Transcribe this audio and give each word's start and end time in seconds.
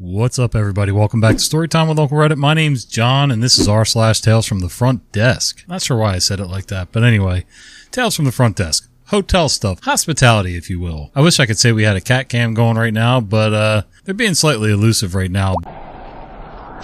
What's 0.00 0.38
up, 0.38 0.54
everybody? 0.54 0.92
Welcome 0.92 1.20
back 1.20 1.38
to 1.38 1.42
Storytime 1.42 1.88
with 1.88 1.98
Uncle 1.98 2.18
Reddit. 2.18 2.36
My 2.36 2.54
name's 2.54 2.84
John, 2.84 3.32
and 3.32 3.42
this 3.42 3.58
is 3.58 3.66
r 3.66 3.84
slash 3.84 4.20
Tales 4.20 4.46
from 4.46 4.60
the 4.60 4.68
Front 4.68 5.10
Desk. 5.10 5.64
Not 5.66 5.82
sure 5.82 5.96
why 5.96 6.14
I 6.14 6.18
said 6.18 6.38
it 6.38 6.46
like 6.46 6.66
that, 6.66 6.92
but 6.92 7.02
anyway, 7.02 7.46
Tales 7.90 8.14
from 8.14 8.24
the 8.24 8.30
Front 8.30 8.54
Desk. 8.58 8.88
Hotel 9.06 9.48
stuff, 9.48 9.82
hospitality, 9.82 10.54
if 10.54 10.70
you 10.70 10.78
will. 10.78 11.10
I 11.16 11.20
wish 11.20 11.40
I 11.40 11.46
could 11.46 11.58
say 11.58 11.72
we 11.72 11.82
had 11.82 11.96
a 11.96 12.00
cat 12.00 12.28
cam 12.28 12.54
going 12.54 12.76
right 12.76 12.94
now, 12.94 13.20
but 13.20 13.52
uh, 13.52 13.82
they're 14.04 14.14
being 14.14 14.34
slightly 14.34 14.70
elusive 14.70 15.16
right 15.16 15.32
now. 15.32 15.56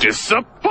Disappointed! 0.00 0.64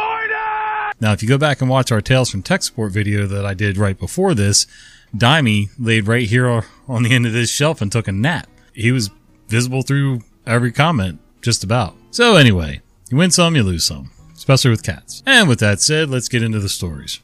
Now, 1.00 1.14
if 1.14 1.23
you 1.23 1.30
go 1.30 1.38
back 1.38 1.62
and 1.62 1.70
watch 1.70 1.94
our 1.94 2.02
Tales 2.02 2.30
from 2.30 2.44
Tech 2.44 2.62
Support 2.62 2.91
video 2.91 3.25
that 3.25 3.46
I 3.46 3.54
did 3.54 3.78
right 3.78 3.98
before 3.98 4.34
this, 4.34 4.68
Dimey 5.16 5.70
laid 5.80 6.10
right 6.10 6.28
here 6.28 6.66
on 6.89 7.04
the 7.04 7.14
end 7.16 7.25
of 7.25 7.32
this 7.32 7.50
shelf 7.50 7.82
and 7.82 7.89
took 7.89 8.10
a 8.10 8.12
nap. 8.12 8.50
He 8.73 8.91
was 8.91 9.12
visible 9.48 9.82
through 9.82 10.23
every 10.46 10.73
comment, 10.73 11.21
just 11.41 11.64
about. 11.64 11.96
So 12.14 12.36
anyway, 12.36 12.82
you 13.09 13.18
win 13.18 13.32
some, 13.32 13.55
you 13.55 13.64
lose 13.64 13.88
some, 13.88 14.11
especially 14.35 14.70
with 14.70 14.84
cats. 14.84 15.23
And 15.26 15.49
with 15.49 15.58
that 15.62 15.81
said, 15.81 16.12
let's 16.12 16.30
get 16.30 16.44
into 16.44 16.59
the 16.59 16.70
stories. 16.70 17.20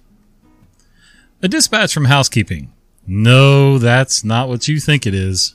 A 1.44 1.48
dispatch 1.48 1.94
from 1.94 2.06
housekeeping. 2.06 2.74
No, 3.06 3.78
that's 3.78 4.24
not 4.24 4.50
what 4.50 4.68
you 4.68 4.80
think 4.80 5.06
it 5.06 5.14
is. 5.14 5.54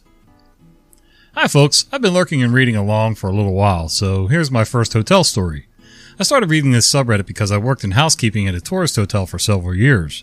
Hi 1.35 1.49
folks, 1.49 1.87
I've 1.91 2.01
been 2.01 2.15
lurking 2.15 2.45
and 2.45 2.55
reading 2.55 2.77
along 2.77 3.17
for 3.17 3.29
a 3.29 3.35
little 3.35 3.55
while, 3.55 3.89
so 3.89 4.29
here's 4.29 4.53
my 4.53 4.63
first 4.63 4.93
hotel 4.93 5.25
story. 5.25 5.67
I 6.17 6.23
started 6.23 6.49
reading 6.49 6.71
this 6.71 6.89
subreddit 6.89 7.27
because 7.27 7.51
I 7.51 7.59
worked 7.59 7.83
in 7.83 7.91
housekeeping 7.91 8.47
at 8.47 8.55
a 8.55 8.61
tourist 8.61 8.95
hotel 8.95 9.27
for 9.27 9.41
several 9.41 9.75
years. 9.75 10.23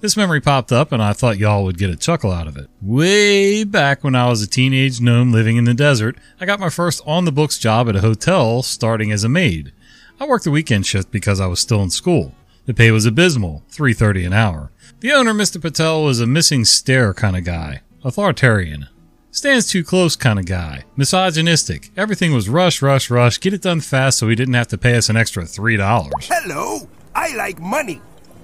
This 0.00 0.16
memory 0.16 0.40
popped 0.40 0.72
up 0.72 0.92
and 0.92 1.02
I 1.02 1.12
thought 1.12 1.36
y'all 1.36 1.64
would 1.64 1.76
get 1.76 1.90
a 1.90 1.96
chuckle 1.96 2.32
out 2.32 2.46
of 2.46 2.56
it. 2.56 2.70
Way 2.80 3.64
back 3.64 4.02
when 4.02 4.14
I 4.14 4.28
was 4.28 4.40
a 4.40 4.46
teenage 4.46 4.98
gnome 4.98 5.30
living 5.30 5.58
in 5.58 5.64
the 5.64 5.74
desert, 5.74 6.16
I 6.40 6.46
got 6.46 6.58
my 6.58 6.70
first 6.70 7.02
on 7.06 7.26
the 7.26 7.32
books 7.32 7.58
job 7.58 7.86
at 7.86 7.96
a 7.96 8.00
hotel 8.00 8.62
starting 8.62 9.12
as 9.12 9.24
a 9.24 9.28
maid. 9.28 9.72
I 10.18 10.26
worked 10.26 10.44
the 10.44 10.50
weekend 10.50 10.86
shift 10.86 11.10
because 11.10 11.38
I 11.38 11.46
was 11.46 11.60
still 11.60 11.82
in 11.82 11.90
school. 11.90 12.34
The 12.64 12.72
pay 12.72 12.90
was 12.90 13.04
abysmal, 13.04 13.62
3.30 13.70 14.28
an 14.28 14.32
hour. 14.32 14.70
The 15.00 15.12
owner, 15.12 15.34
Mr. 15.34 15.60
Patel, 15.60 16.02
was 16.02 16.18
a 16.18 16.26
missing 16.26 16.64
stare 16.64 17.12
kind 17.12 17.36
of 17.36 17.44
guy. 17.44 17.82
Authoritarian. 18.02 18.88
Stands 19.30 19.68
too 19.68 19.84
close 19.84 20.16
kind 20.16 20.38
of 20.38 20.46
guy. 20.46 20.84
Misogynistic. 20.96 21.90
Everything 21.94 22.32
was 22.32 22.48
rush, 22.48 22.80
rush, 22.80 23.10
rush, 23.10 23.38
get 23.38 23.52
it 23.52 23.62
done 23.62 23.80
fast 23.80 24.18
so 24.18 24.28
he 24.28 24.34
didn't 24.34 24.54
have 24.54 24.68
to 24.68 24.78
pay 24.78 24.96
us 24.96 25.10
an 25.10 25.16
extra 25.16 25.42
$3. 25.44 26.10
Hello, 26.22 26.88
I 27.14 27.34
like 27.36 27.60
money. 27.60 28.00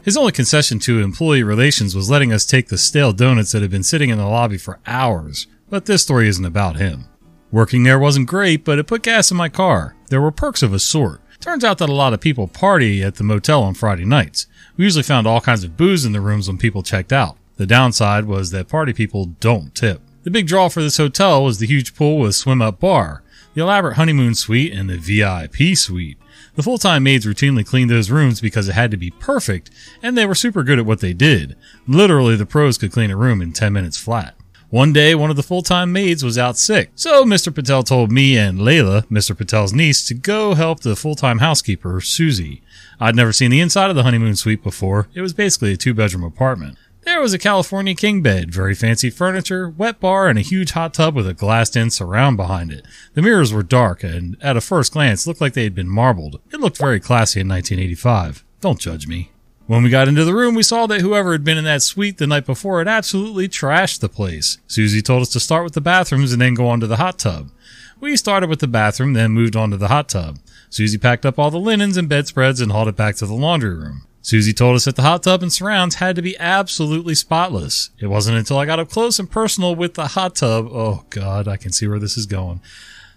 His 0.07 0.17
only 0.17 0.31
concession 0.31 0.79
to 0.79 1.01
employee 1.03 1.43
relations 1.43 1.97
was 1.97 2.09
letting 2.09 2.33
us 2.33 2.47
take 2.47 2.69
the 2.69 2.79
stale 2.79 3.13
donuts 3.13 3.51
that 3.51 3.63
had 3.63 3.73
been 3.73 3.83
sitting 3.83 4.11
in 4.11 4.19
the 4.19 4.25
lobby 4.25 4.57
for 4.57 4.79
hours. 4.87 5.49
But 5.69 5.87
this 5.87 6.03
story 6.03 6.29
isn't 6.29 6.45
about 6.45 6.77
him. 6.77 7.07
Working 7.51 7.83
there 7.83 7.99
wasn't 7.99 8.29
great, 8.29 8.65
but 8.65 8.79
it 8.79 8.87
put 8.87 9.03
gas 9.03 9.33
in 9.33 9.37
my 9.37 9.49
car. 9.49 9.97
There 10.09 10.21
were 10.21 10.31
perks 10.31 10.63
of 10.63 10.73
a 10.73 10.79
sort. 10.79 11.23
Turns 11.41 11.65
out 11.65 11.79
that 11.79 11.89
a 11.89 11.93
lot 11.93 12.13
of 12.13 12.21
people 12.21 12.47
party 12.47 13.03
at 13.03 13.17
the 13.17 13.25
motel 13.25 13.65
on 13.65 13.75
Friday 13.75 14.05
nights. 14.05 14.47
We 14.77 14.85
usually 14.85 15.03
found 15.03 15.27
all 15.27 15.41
kinds 15.41 15.65
of 15.65 15.77
booze 15.77 16.05
in 16.05 16.13
the 16.13 16.21
rooms 16.21 16.47
when 16.47 16.57
people 16.57 16.85
checked 16.85 17.13
out. 17.13 17.37
The 17.57 17.67
downside 17.67 18.27
was 18.27 18.53
that 18.53 18.69
party 18.69 18.93
people 18.93 19.35
don't 19.41 19.75
tip. 19.75 20.01
The 20.23 20.31
big 20.31 20.47
draw 20.47 20.69
for 20.69 20.83
this 20.83 20.99
hotel 20.99 21.43
was 21.43 21.59
the 21.59 21.67
huge 21.67 21.97
pool 21.97 22.21
with 22.21 22.37
swim 22.37 22.63
up 22.63 22.79
bar, 22.79 23.25
the 23.55 23.63
elaborate 23.63 23.97
honeymoon 23.97 24.37
suite, 24.37 24.73
and 24.73 24.89
the 24.89 24.99
VIP 24.99 25.77
suite. 25.77 26.19
The 26.57 26.63
full-time 26.63 27.03
maids 27.03 27.27
routinely 27.27 27.67
cleaned 27.67 27.91
those 27.91 28.11
rooms 28.11 28.41
because 28.41 28.67
it 28.67 28.73
had 28.73 28.91
to 28.91 28.97
be 28.97 29.11
perfect, 29.11 29.71
and 30.03 30.17
they 30.17 30.25
were 30.25 30.35
super 30.35 30.63
good 30.63 30.79
at 30.79 30.87
what 30.87 31.01
they 31.01 31.13
did. 31.13 31.55
Literally, 31.87 32.35
the 32.35 32.47
pros 32.47 32.79
could 32.79 32.93
clean 32.93 33.11
a 33.11 33.17
room 33.17 33.43
in 33.43 33.53
10 33.53 33.75
minutes 33.75 33.99
flat. 33.99 34.35
One 34.71 34.95
day, 34.95 35.15
one 35.15 35.29
of 35.29 35.37
the 35.37 35.43
full-time 35.43 35.93
maids 35.93 36.25
was 36.25 36.39
out 36.39 36.57
sick, 36.57 36.93
so 36.95 37.25
Mr. 37.25 37.55
Patel 37.55 37.83
told 37.83 38.11
me 38.11 38.39
and 38.39 38.59
Layla, 38.59 39.07
Mr. 39.09 39.37
Patel's 39.37 39.75
niece, 39.75 40.05
to 40.07 40.15
go 40.15 40.55
help 40.55 40.81
the 40.81 40.97
full-time 40.97 41.41
housekeeper, 41.41 42.01
Susie. 42.01 42.63
I'd 42.99 43.15
never 43.15 43.35
seen 43.35 43.51
the 43.51 43.61
inside 43.61 43.91
of 43.91 43.97
the 43.97 44.03
honeymoon 44.03 44.35
suite 44.35 44.63
before. 44.63 45.09
It 45.13 45.21
was 45.21 45.35
basically 45.35 45.75
a 45.75 45.77
two-bedroom 45.77 46.25
apartment. 46.25 46.79
There 47.07 47.21
was 47.21 47.33
a 47.33 47.39
California 47.39 47.95
king 47.95 48.21
bed, 48.21 48.53
very 48.53 48.75
fancy 48.75 49.11
furniture, 49.11 49.69
wet 49.69 50.01
bar, 50.01 50.29
and 50.29 50.37
a 50.37 50.43
huge 50.43 50.73
hot 50.73 50.93
tub 50.93 51.15
with 51.15 51.29
a 51.29 51.35
glassed-in 51.35 51.91
surround 51.91 52.37
behind 52.37 52.73
it. 52.73 52.85
The 53.15 53.23
mirrors 53.23 53.53
were 53.53 53.63
dark 53.63 54.03
and, 54.03 54.37
at 54.41 54.57
a 54.57 54.61
first 54.61 54.93
glance, 54.93 55.25
looked 55.25 55.41
like 55.41 55.53
they 55.53 55.63
had 55.63 55.75
been 55.75 55.89
marbled. 55.89 56.41
It 56.53 56.59
looked 56.59 56.79
very 56.79 56.99
classy 56.99 57.39
in 57.39 57.49
1985. 57.49 58.45
Don't 58.61 58.81
judge 58.81 59.07
me. 59.07 59.31
When 59.69 59.85
we 59.85 59.89
got 59.89 60.09
into 60.09 60.25
the 60.25 60.35
room, 60.35 60.57
we 60.57 60.65
saw 60.65 60.89
that 60.89 61.01
whoever 61.01 61.31
had 61.31 61.45
been 61.45 61.59
in 61.59 61.65
that 61.65 61.83
suite 61.83 62.19
the 62.19 62.27
night 62.27 62.45
before 62.45 62.81
had 62.81 62.89
absolutely 62.89 63.49
trashed 63.49 64.01
the 64.01 64.09
place. 64.09 64.59
Susie 64.67 65.01
told 65.01 65.23
us 65.23 65.29
to 65.29 65.39
start 65.39 65.63
with 65.63 65.75
the 65.75 65.81
bathrooms 65.81 66.33
and 66.33 66.43
then 66.43 66.55
go 66.55 66.69
on 66.69 66.81
to 66.81 66.89
the 66.89 66.97
hot 66.97 67.21
tub. 67.21 67.53
We 68.01 68.17
started 68.17 68.51
with 68.51 68.59
the 68.59 68.67
bathroom, 68.67 69.13
then 69.13 69.31
moved 69.31 69.55
on 69.55 69.71
to 69.71 69.77
the 69.77 69.89
hot 69.89 70.09
tub. 70.09 70.41
Susie 70.71 70.99
packed 70.99 71.25
up 71.25 71.39
all 71.39 71.53
the 71.53 71.59
linens 71.61 71.97
and 71.97 72.09
bedspreads 72.09 72.61
and 72.61 72.73
hauled 72.73 72.89
it 72.89 72.97
back 72.97 73.15
to 73.17 73.27
the 73.27 73.35
laundry 73.35 73.77
room. 73.77 74.06
Susie 74.27 74.53
told 74.53 74.75
us 74.75 74.87
that 74.87 74.97
the 74.97 75.03
hot 75.03 75.23
tub 75.23 75.41
and 75.41 75.53
surrounds 75.53 75.95
had 75.95 76.17
to 76.17 76.21
be 76.21 76.37
absolutely 76.41 77.15
spotless. 77.15 77.91
It 78.01 78.09
wasn't 78.09 78.39
until 78.39 78.59
I 78.59 78.67
got 78.67 78.81
up 78.81 78.91
close 78.91 79.21
and 79.21 79.31
personal 79.31 79.77
with 79.77 79.95
the 79.95 80.09
hot 80.09 80.35
tub, 80.35 80.67
oh 80.67 81.05
god, 81.11 81.47
I 81.47 81.57
can 81.57 81.71
see 81.71 81.87
where 81.87 82.01
this 82.01 82.17
is 82.17 82.27
going, 82.27 82.61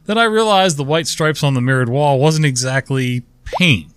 that 0.05 0.19
I 0.19 0.25
realized 0.25 0.77
the 0.77 0.83
white 0.83 1.07
stripes 1.07 1.41
on 1.41 1.55
the 1.55 1.61
mirrored 1.61 1.89
wall 1.89 2.19
wasn't 2.19 2.45
exactly 2.45 3.23
paint. 3.43 3.91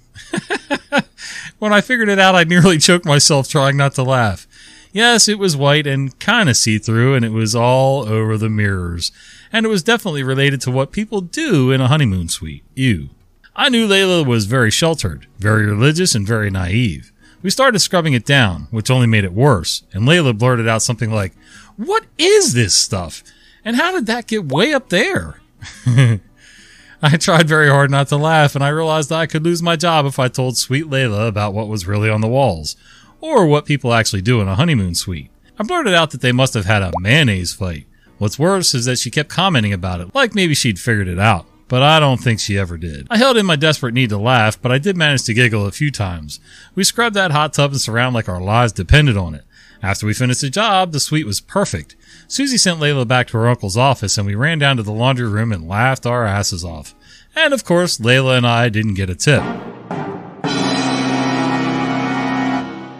when 1.58 1.70
I 1.74 1.82
figured 1.82 2.08
it 2.08 2.18
out, 2.18 2.34
I 2.34 2.44
nearly 2.44 2.78
choked 2.78 3.04
myself 3.04 3.46
trying 3.46 3.76
not 3.76 3.94
to 3.96 4.02
laugh. 4.02 4.46
Yes, 4.90 5.28
it 5.28 5.38
was 5.38 5.54
white 5.54 5.86
and 5.86 6.18
kind 6.18 6.48
of 6.48 6.56
see 6.56 6.78
through, 6.78 7.14
and 7.14 7.26
it 7.26 7.32
was 7.32 7.54
all 7.54 8.08
over 8.08 8.38
the 8.38 8.48
mirrors. 8.48 9.12
And 9.52 9.66
it 9.66 9.68
was 9.68 9.82
definitely 9.82 10.22
related 10.22 10.62
to 10.62 10.70
what 10.70 10.92
people 10.92 11.20
do 11.20 11.72
in 11.72 11.82
a 11.82 11.88
honeymoon 11.88 12.30
suite. 12.30 12.64
Ew. 12.74 13.10
I 13.54 13.68
knew 13.68 13.86
Layla 13.86 14.26
was 14.26 14.46
very 14.46 14.70
sheltered, 14.70 15.26
very 15.38 15.66
religious, 15.66 16.14
and 16.14 16.26
very 16.26 16.50
naive. 16.50 17.12
We 17.42 17.50
started 17.50 17.80
scrubbing 17.80 18.14
it 18.14 18.24
down, 18.24 18.68
which 18.70 18.90
only 18.90 19.06
made 19.06 19.24
it 19.24 19.32
worse, 19.34 19.82
and 19.92 20.04
Layla 20.04 20.36
blurted 20.36 20.66
out 20.66 20.80
something 20.82 21.12
like, 21.12 21.34
What 21.76 22.04
is 22.16 22.54
this 22.54 22.74
stuff? 22.74 23.22
And 23.64 23.76
how 23.76 23.92
did 23.92 24.06
that 24.06 24.26
get 24.26 24.46
way 24.46 24.72
up 24.72 24.88
there? 24.88 25.40
I 25.86 27.16
tried 27.18 27.48
very 27.48 27.68
hard 27.68 27.90
not 27.90 28.08
to 28.08 28.16
laugh, 28.16 28.54
and 28.54 28.64
I 28.64 28.68
realized 28.68 29.10
that 29.10 29.18
I 29.18 29.26
could 29.26 29.44
lose 29.44 29.62
my 29.62 29.76
job 29.76 30.06
if 30.06 30.18
I 30.18 30.28
told 30.28 30.56
sweet 30.56 30.86
Layla 30.86 31.28
about 31.28 31.52
what 31.52 31.68
was 31.68 31.86
really 31.86 32.08
on 32.08 32.22
the 32.22 32.28
walls, 32.28 32.74
or 33.20 33.46
what 33.46 33.66
people 33.66 33.92
actually 33.92 34.22
do 34.22 34.40
in 34.40 34.48
a 34.48 34.54
honeymoon 34.54 34.94
suite. 34.94 35.30
I 35.58 35.64
blurted 35.64 35.94
out 35.94 36.10
that 36.12 36.22
they 36.22 36.32
must 36.32 36.54
have 36.54 36.64
had 36.64 36.82
a 36.82 36.92
mayonnaise 37.00 37.52
fight. 37.52 37.86
What's 38.16 38.38
worse 38.38 38.72
is 38.72 38.86
that 38.86 38.98
she 38.98 39.10
kept 39.10 39.28
commenting 39.28 39.72
about 39.74 40.00
it, 40.00 40.14
like 40.14 40.34
maybe 40.34 40.54
she'd 40.54 40.80
figured 40.80 41.08
it 41.08 41.18
out 41.18 41.46
but 41.72 41.82
I 41.82 42.00
don't 42.00 42.18
think 42.18 42.38
she 42.38 42.58
ever 42.58 42.76
did. 42.76 43.06
I 43.08 43.16
held 43.16 43.38
in 43.38 43.46
my 43.46 43.56
desperate 43.56 43.94
need 43.94 44.10
to 44.10 44.18
laugh, 44.18 44.60
but 44.60 44.70
I 44.70 44.76
did 44.76 44.94
manage 44.94 45.24
to 45.24 45.32
giggle 45.32 45.64
a 45.64 45.72
few 45.72 45.90
times. 45.90 46.38
We 46.74 46.84
scrubbed 46.84 47.16
that 47.16 47.30
hot 47.30 47.54
tub 47.54 47.70
and 47.70 47.80
surround 47.80 48.14
like 48.14 48.28
our 48.28 48.42
lives 48.42 48.74
depended 48.74 49.16
on 49.16 49.34
it. 49.34 49.46
After 49.82 50.04
we 50.04 50.12
finished 50.12 50.42
the 50.42 50.50
job, 50.50 50.92
the 50.92 51.00
suite 51.00 51.24
was 51.24 51.40
perfect. 51.40 51.96
Susie 52.28 52.58
sent 52.58 52.78
Layla 52.78 53.08
back 53.08 53.28
to 53.28 53.38
her 53.38 53.48
uncle's 53.48 53.78
office 53.78 54.18
and 54.18 54.26
we 54.26 54.34
ran 54.34 54.58
down 54.58 54.76
to 54.76 54.82
the 54.82 54.92
laundry 54.92 55.26
room 55.26 55.50
and 55.50 55.66
laughed 55.66 56.04
our 56.04 56.26
asses 56.26 56.62
off. 56.62 56.94
And 57.34 57.54
of 57.54 57.64
course, 57.64 57.96
Layla 57.96 58.36
and 58.36 58.46
I 58.46 58.68
didn't 58.68 58.92
get 58.92 59.08
a 59.08 59.14
tip. 59.14 59.42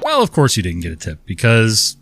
Well, 0.03 0.23
of 0.23 0.33
course 0.33 0.57
you 0.57 0.63
didn't 0.63 0.81
get 0.81 0.93
a 0.93 0.97
tip 0.97 1.27
because 1.27 1.99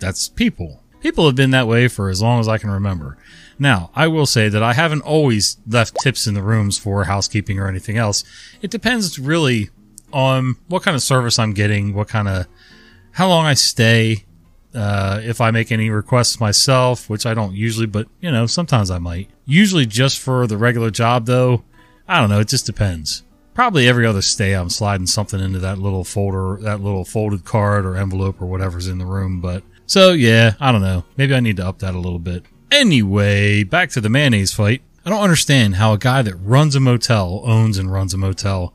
that's 0.00 0.28
people. 0.28 0.82
People 1.00 1.26
have 1.26 1.36
been 1.36 1.52
that 1.52 1.68
way 1.68 1.86
for 1.86 2.08
as 2.08 2.20
long 2.20 2.40
as 2.40 2.48
I 2.48 2.58
can 2.58 2.70
remember. 2.70 3.16
Now, 3.58 3.90
I 3.94 4.06
will 4.06 4.26
say 4.26 4.48
that 4.48 4.62
I 4.62 4.72
haven't 4.72 5.02
always 5.02 5.56
left 5.66 5.96
tips 6.00 6.26
in 6.26 6.34
the 6.34 6.42
rooms 6.42 6.78
for 6.78 7.04
housekeeping 7.04 7.58
or 7.58 7.68
anything 7.68 7.96
else. 7.96 8.24
It 8.62 8.70
depends 8.70 9.18
really 9.18 9.70
on 10.12 10.56
what 10.68 10.82
kind 10.82 10.94
of 10.94 11.02
service 11.02 11.38
I'm 11.38 11.52
getting, 11.52 11.94
what 11.94 12.08
kind 12.08 12.28
of, 12.28 12.46
how 13.12 13.28
long 13.28 13.46
I 13.46 13.54
stay, 13.54 14.24
uh, 14.74 15.20
if 15.22 15.40
I 15.40 15.50
make 15.50 15.72
any 15.72 15.90
requests 15.90 16.40
myself, 16.40 17.10
which 17.10 17.26
I 17.26 17.34
don't 17.34 17.54
usually, 17.54 17.86
but 17.86 18.06
you 18.20 18.30
know, 18.30 18.46
sometimes 18.46 18.90
I 18.90 18.98
might. 18.98 19.28
Usually 19.44 19.86
just 19.86 20.18
for 20.18 20.46
the 20.46 20.56
regular 20.56 20.90
job 20.90 21.26
though, 21.26 21.64
I 22.06 22.20
don't 22.20 22.30
know, 22.30 22.40
it 22.40 22.48
just 22.48 22.66
depends. 22.66 23.24
Probably 23.54 23.88
every 23.88 24.06
other 24.06 24.22
stay 24.22 24.54
I'm 24.54 24.70
sliding 24.70 25.08
something 25.08 25.40
into 25.40 25.58
that 25.58 25.78
little 25.78 26.04
folder, 26.04 26.58
that 26.62 26.80
little 26.80 27.04
folded 27.04 27.44
card 27.44 27.84
or 27.84 27.96
envelope 27.96 28.40
or 28.40 28.46
whatever's 28.46 28.86
in 28.86 28.98
the 28.98 29.06
room, 29.06 29.40
but 29.40 29.64
so 29.86 30.12
yeah, 30.12 30.54
I 30.60 30.70
don't 30.70 30.82
know. 30.82 31.04
Maybe 31.16 31.34
I 31.34 31.40
need 31.40 31.56
to 31.56 31.66
up 31.66 31.80
that 31.80 31.94
a 31.94 31.98
little 31.98 32.20
bit. 32.20 32.44
Anyway, 32.70 33.64
back 33.64 33.90
to 33.90 34.00
the 34.00 34.10
mayonnaise 34.10 34.52
fight. 34.52 34.82
I 35.04 35.10
don't 35.10 35.22
understand 35.22 35.76
how 35.76 35.94
a 35.94 35.98
guy 35.98 36.20
that 36.22 36.34
runs 36.36 36.76
a 36.76 36.80
motel, 36.80 37.42
owns 37.44 37.78
and 37.78 37.90
runs 37.90 38.12
a 38.12 38.18
motel, 38.18 38.74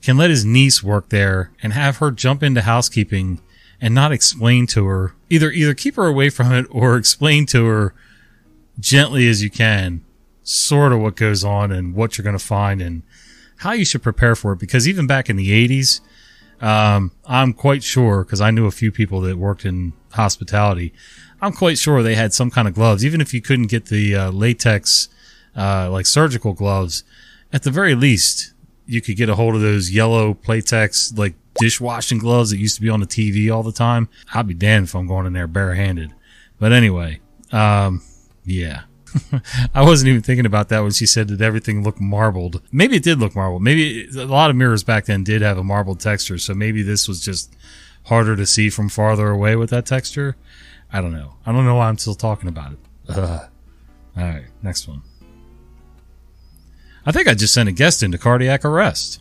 can 0.00 0.16
let 0.16 0.30
his 0.30 0.44
niece 0.44 0.82
work 0.82 1.08
there 1.08 1.50
and 1.62 1.72
have 1.72 1.96
her 1.96 2.10
jump 2.10 2.42
into 2.42 2.62
housekeeping 2.62 3.40
and 3.80 3.94
not 3.94 4.12
explain 4.12 4.66
to 4.68 4.86
her 4.86 5.14
either 5.28 5.50
either 5.50 5.74
keep 5.74 5.96
her 5.96 6.06
away 6.06 6.30
from 6.30 6.52
it 6.52 6.66
or 6.70 6.96
explain 6.98 7.46
to 7.46 7.64
her 7.66 7.94
gently 8.78 9.28
as 9.28 9.42
you 9.42 9.50
can 9.50 10.04
sort 10.44 10.92
of 10.92 11.00
what 11.00 11.16
goes 11.16 11.44
on 11.44 11.70
and 11.70 11.94
what 11.94 12.16
you're 12.16 12.22
going 12.22 12.38
to 12.38 12.44
find 12.44 12.80
and 12.80 13.02
how 13.58 13.72
you 13.72 13.84
should 13.84 14.02
prepare 14.02 14.34
for 14.34 14.52
it 14.52 14.58
because 14.58 14.88
even 14.88 15.06
back 15.06 15.28
in 15.28 15.36
the 15.36 15.68
80s 15.68 16.00
um, 16.60 17.10
I'm 17.26 17.52
quite 17.52 17.82
sure 17.82 18.24
because 18.24 18.40
I 18.40 18.52
knew 18.52 18.66
a 18.66 18.72
few 18.72 18.92
people 18.92 19.20
that 19.22 19.36
worked 19.36 19.64
in 19.64 19.92
hospitality 20.12 20.92
I'm 21.42 21.52
quite 21.52 21.76
sure 21.76 22.02
they 22.02 22.14
had 22.14 22.32
some 22.32 22.50
kind 22.50 22.68
of 22.68 22.74
gloves, 22.74 23.04
even 23.04 23.20
if 23.20 23.34
you 23.34 23.42
couldn't 23.42 23.66
get 23.66 23.86
the 23.86 24.14
uh, 24.14 24.30
latex, 24.30 25.08
uh, 25.56 25.90
like 25.90 26.06
surgical 26.06 26.52
gloves. 26.52 27.02
at 27.52 27.64
the 27.64 27.70
very 27.70 27.96
least, 27.96 28.54
you 28.86 29.02
could 29.02 29.16
get 29.16 29.28
a 29.28 29.34
hold 29.34 29.56
of 29.56 29.60
those 29.60 29.90
yellow 29.90 30.34
Playtex 30.34 31.18
like 31.18 31.34
dishwashing 31.60 32.18
gloves 32.18 32.50
that 32.50 32.58
used 32.58 32.76
to 32.76 32.80
be 32.80 32.88
on 32.88 33.00
the 33.00 33.06
TV 33.06 33.52
all 33.54 33.62
the 33.64 33.72
time. 33.72 34.08
I'd 34.32 34.46
be 34.46 34.54
damned 34.54 34.86
if 34.86 34.94
I'm 34.94 35.06
going 35.06 35.26
in 35.26 35.32
there 35.32 35.48
barehanded. 35.48 36.14
But 36.60 36.72
anyway, 36.72 37.20
um, 37.50 38.02
yeah. 38.44 38.82
I 39.74 39.82
wasn't 39.82 40.08
even 40.08 40.22
thinking 40.22 40.46
about 40.46 40.68
that 40.70 40.80
when 40.80 40.92
she 40.92 41.06
said 41.06 41.28
that 41.28 41.40
everything 41.40 41.82
looked 41.82 42.00
marbled. 42.00 42.62
Maybe 42.70 42.96
it 42.96 43.02
did 43.02 43.18
look 43.18 43.34
marbled. 43.34 43.62
Maybe 43.62 44.08
a 44.16 44.24
lot 44.24 44.48
of 44.48 44.56
mirrors 44.56 44.84
back 44.84 45.06
then 45.06 45.24
did 45.24 45.42
have 45.42 45.58
a 45.58 45.64
marbled 45.64 46.00
texture, 46.00 46.38
so 46.38 46.54
maybe 46.54 46.82
this 46.82 47.08
was 47.08 47.20
just 47.20 47.54
harder 48.04 48.36
to 48.36 48.46
see 48.46 48.70
from 48.70 48.88
farther 48.88 49.28
away 49.28 49.56
with 49.56 49.70
that 49.70 49.86
texture. 49.86 50.36
I 50.92 51.00
don't 51.00 51.12
know. 51.12 51.34
I 51.46 51.52
don't 51.52 51.64
know 51.64 51.76
why 51.76 51.88
I'm 51.88 51.98
still 51.98 52.14
talking 52.14 52.48
about 52.48 52.72
it. 52.72 52.78
Ugh. 53.08 53.48
All 54.16 54.22
right, 54.22 54.44
next 54.62 54.86
one. 54.86 55.02
I 57.04 57.12
think 57.12 57.26
I 57.28 57.34
just 57.34 57.54
sent 57.54 57.68
a 57.68 57.72
guest 57.72 58.02
into 58.02 58.18
cardiac 58.18 58.64
arrest. 58.64 59.20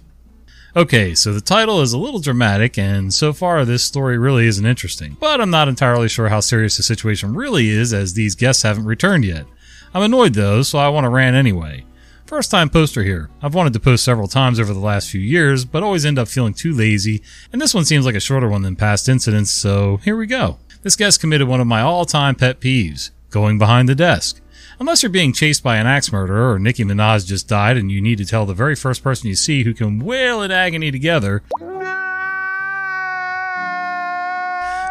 Okay, 0.75 1.15
so 1.15 1.33
the 1.33 1.41
title 1.41 1.81
is 1.81 1.93
a 1.93 1.97
little 1.97 2.19
dramatic, 2.19 2.77
and 2.77 3.13
so 3.13 3.33
far 3.33 3.65
this 3.65 3.83
story 3.83 4.17
really 4.17 4.47
isn't 4.47 4.65
interesting. 4.65 5.17
But 5.19 5.41
I'm 5.41 5.49
not 5.49 5.67
entirely 5.67 6.07
sure 6.07 6.29
how 6.29 6.39
serious 6.39 6.77
the 6.77 6.83
situation 6.83 7.33
really 7.33 7.69
is, 7.69 7.91
as 7.93 8.13
these 8.13 8.35
guests 8.35 8.63
haven't 8.63 8.85
returned 8.85 9.25
yet. 9.25 9.45
I'm 9.93 10.03
annoyed 10.03 10.33
though, 10.33 10.61
so 10.61 10.79
I 10.79 10.89
want 10.89 11.05
to 11.05 11.09
rant 11.09 11.35
anyway. 11.35 11.85
First 12.25 12.51
time 12.51 12.69
poster 12.69 13.03
here. 13.03 13.29
I've 13.41 13.53
wanted 13.53 13.73
to 13.73 13.81
post 13.81 14.05
several 14.05 14.29
times 14.29 14.61
over 14.61 14.73
the 14.73 14.79
last 14.79 15.09
few 15.09 15.19
years, 15.19 15.65
but 15.65 15.83
always 15.83 16.05
end 16.05 16.17
up 16.17 16.29
feeling 16.29 16.53
too 16.53 16.73
lazy, 16.73 17.21
and 17.51 17.61
this 17.61 17.73
one 17.73 17.83
seems 17.83 18.05
like 18.05 18.15
a 18.15 18.21
shorter 18.21 18.47
one 18.47 18.61
than 18.61 18.77
past 18.77 19.09
incidents, 19.09 19.51
so 19.51 19.97
here 19.97 20.15
we 20.15 20.27
go. 20.27 20.57
This 20.83 20.95
guest 20.95 21.21
committed 21.21 21.47
one 21.47 21.61
of 21.61 21.67
my 21.67 21.81
all 21.81 22.05
time 22.05 22.33
pet 22.33 22.59
peeves 22.59 23.11
going 23.29 23.59
behind 23.59 23.87
the 23.87 23.93
desk. 23.93 24.41
Unless 24.79 25.03
you're 25.03 25.11
being 25.11 25.31
chased 25.31 25.61
by 25.61 25.77
an 25.77 25.85
axe 25.85 26.11
murderer 26.11 26.53
or 26.53 26.59
Nicki 26.59 26.83
Minaj 26.83 27.27
just 27.27 27.47
died 27.47 27.77
and 27.77 27.91
you 27.91 28.01
need 28.01 28.17
to 28.17 28.25
tell 28.25 28.47
the 28.47 28.55
very 28.55 28.75
first 28.75 29.03
person 29.03 29.29
you 29.29 29.35
see 29.35 29.63
who 29.63 29.75
can 29.75 29.99
wail 29.99 30.41
in 30.41 30.49
agony 30.49 30.89
together, 30.89 31.43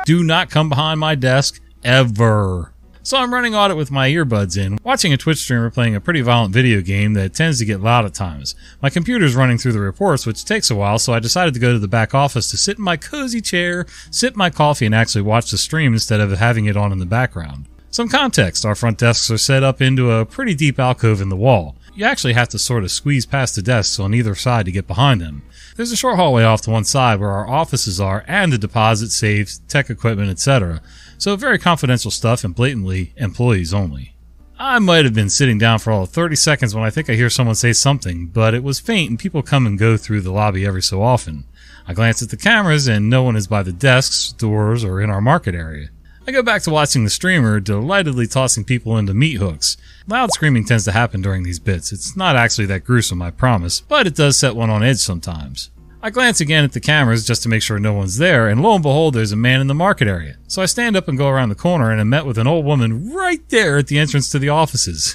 do 0.05 0.23
not 0.23 0.49
come 0.49 0.69
behind 0.69 1.01
my 1.01 1.17
desk 1.17 1.61
ever. 1.83 2.73
So 3.11 3.17
I'm 3.17 3.35
running 3.35 3.57
audit 3.57 3.77
with 3.77 3.91
my 3.91 4.09
earbuds 4.09 4.57
in, 4.57 4.79
watching 4.85 5.13
a 5.13 5.17
Twitch 5.17 5.39
streamer 5.39 5.69
playing 5.69 5.97
a 5.97 6.01
pretty 6.01 6.21
violent 6.21 6.55
video 6.55 6.81
game 6.81 7.15
that 7.15 7.35
tends 7.35 7.59
to 7.59 7.65
get 7.65 7.81
loud 7.81 8.05
at 8.05 8.15
times. 8.15 8.55
My 8.81 8.89
computer's 8.89 9.35
running 9.35 9.59
through 9.59 9.73
the 9.73 9.81
reports, 9.81 10.27
which 10.27 10.45
takes 10.45 10.71
a 10.71 10.77
while, 10.77 10.97
so 11.01 11.13
I 11.13 11.19
decided 11.19 11.53
to 11.55 11.59
go 11.59 11.73
to 11.73 11.81
the 11.81 11.89
back 11.89 12.15
office 12.15 12.49
to 12.53 12.57
sit 12.57 12.79
in 12.79 12.85
my 12.85 12.97
cozy 12.97 13.41
chair, 13.41 13.85
sip 14.13 14.37
my 14.37 14.49
coffee, 14.49 14.87
and 14.87 14.95
actually 14.95 15.23
watch 15.23 15.51
the 15.51 15.59
stream 15.59 15.93
instead 15.93 16.21
of 16.21 16.31
having 16.39 16.67
it 16.67 16.77
on 16.77 16.93
in 16.93 17.01
the 17.01 17.05
background. 17.05 17.67
Some 17.91 18.09
context 18.09 18.65
our 18.65 18.77
front 18.77 18.99
desks 18.99 19.29
are 19.29 19.39
set 19.39 19.65
up 19.65 19.83
into 19.83 20.13
a 20.13 20.25
pretty 20.25 20.55
deep 20.55 20.79
alcove 20.79 21.21
in 21.21 21.31
the 21.31 21.37
wall. 21.37 21.75
You 21.97 22.05
actually 22.05 22.35
have 22.35 22.51
to 22.51 22.61
sort 22.61 22.85
of 22.85 22.93
squeeze 22.93 23.27
past 23.27 23.57
the 23.57 23.63
desks 23.63 23.99
on 23.99 24.15
either 24.15 24.37
side 24.37 24.67
to 24.67 24.73
get 24.73 24.87
behind 24.87 25.21
them. 25.21 25.43
There's 25.75 25.91
a 25.91 25.97
short 25.97 26.15
hallway 26.15 26.45
off 26.45 26.61
to 26.63 26.71
one 26.71 26.85
side 26.85 27.19
where 27.19 27.31
our 27.31 27.49
offices 27.49 28.01
are 28.01 28.25
and 28.29 28.53
the 28.53 28.59
deposit 28.59 29.11
safes, 29.11 29.59
tech 29.67 29.91
equipment, 29.91 30.31
etc. 30.31 30.81
So 31.21 31.37
very 31.37 31.59
confidential 31.59 32.11
stuff 32.11 32.45
and 32.45 32.55
blatantly 32.55 33.13
employees 33.19 33.75
only. 33.75 34.15
I 34.59 34.79
might 34.79 35.05
have 35.05 35.13
been 35.13 35.29
sitting 35.29 35.59
down 35.59 35.79
for 35.79 35.93
all 35.93 36.05
of 36.05 36.09
30 36.09 36.35
seconds 36.35 36.75
when 36.75 36.83
I 36.83 36.89
think 36.89 37.11
I 37.11 37.15
hear 37.15 37.29
someone 37.29 37.57
say 37.57 37.75
something, 37.75 38.29
but 38.29 38.55
it 38.55 38.63
was 38.63 38.81
faint 38.81 39.11
and 39.11 39.19
people 39.19 39.43
come 39.43 39.67
and 39.67 39.79
go 39.79 39.99
through 39.99 40.23
the 40.23 40.33
lobby 40.33 40.65
every 40.65 40.81
so 40.81 41.03
often. 41.03 41.45
I 41.87 41.93
glance 41.93 42.23
at 42.23 42.31
the 42.31 42.39
cameras 42.39 42.89
and 42.89 43.11
no 43.11 43.23
one 43.23 43.37
is 43.37 43.47
by 43.47 43.63
the 43.63 43.71
desks, 43.71 44.33
doors, 44.33 44.83
or 44.83 45.03
in 45.03 45.11
our 45.11 45.21
market 45.21 45.55
area. 45.55 45.91
I 46.27 46.33
go 46.33 46.43
back 46.43 46.63
to 46.63 46.71
watching 46.71 47.05
the 47.05 47.11
streamer 47.11 47.61
delightedly 47.61 48.27
tossing 48.27 48.65
people 48.65 48.97
into 48.97 49.13
meat 49.13 49.37
hooks. 49.37 49.77
Loud 50.07 50.33
screaming 50.33 50.65
tends 50.65 50.87
to 50.87 50.93
happen 50.93 51.21
during 51.21 51.43
these 51.43 51.59
bits. 51.59 51.93
It's 51.93 52.17
not 52.17 52.35
actually 52.35 52.67
that 52.67 52.85
gruesome, 52.85 53.21
I 53.21 53.31
promise, 53.31 53.83
but 53.83 54.07
it 54.07 54.17
does 54.17 54.39
set 54.39 54.57
one 54.57 54.71
on 54.71 54.83
edge 54.83 55.01
sometimes. 55.01 55.69
I 56.03 56.09
glance 56.09 56.41
again 56.41 56.65
at 56.65 56.73
the 56.73 56.81
cameras 56.81 57.27
just 57.27 57.43
to 57.43 57.51
make 57.51 57.61
sure 57.61 57.79
no 57.79 57.93
one's 57.93 58.17
there, 58.17 58.49
and 58.49 58.63
lo 58.63 58.75
and 58.75 58.83
behold, 58.83 59.13
there's 59.13 59.33
a 59.33 59.37
man 59.37 59.61
in 59.61 59.67
the 59.67 59.75
market 59.75 60.09
area. 60.09 60.37
So 60.49 60.63
I 60.63 60.67
stand 60.67 60.97
up 60.97 61.09
and 61.09 61.19
go 61.19 61.29
around 61.29 61.51
the 61.51 61.55
corner 61.55 61.91
and 61.91 62.01
I'm 62.01 62.09
met 62.09 62.25
with 62.25 62.39
an 62.39 62.47
old 62.47 62.65
woman 62.65 63.13
right 63.13 63.47
there 63.51 63.77
at 63.77 63.89
the 63.89 63.99
entrance 63.99 64.31
to 64.31 64.39
the 64.39 64.49
offices. 64.49 65.15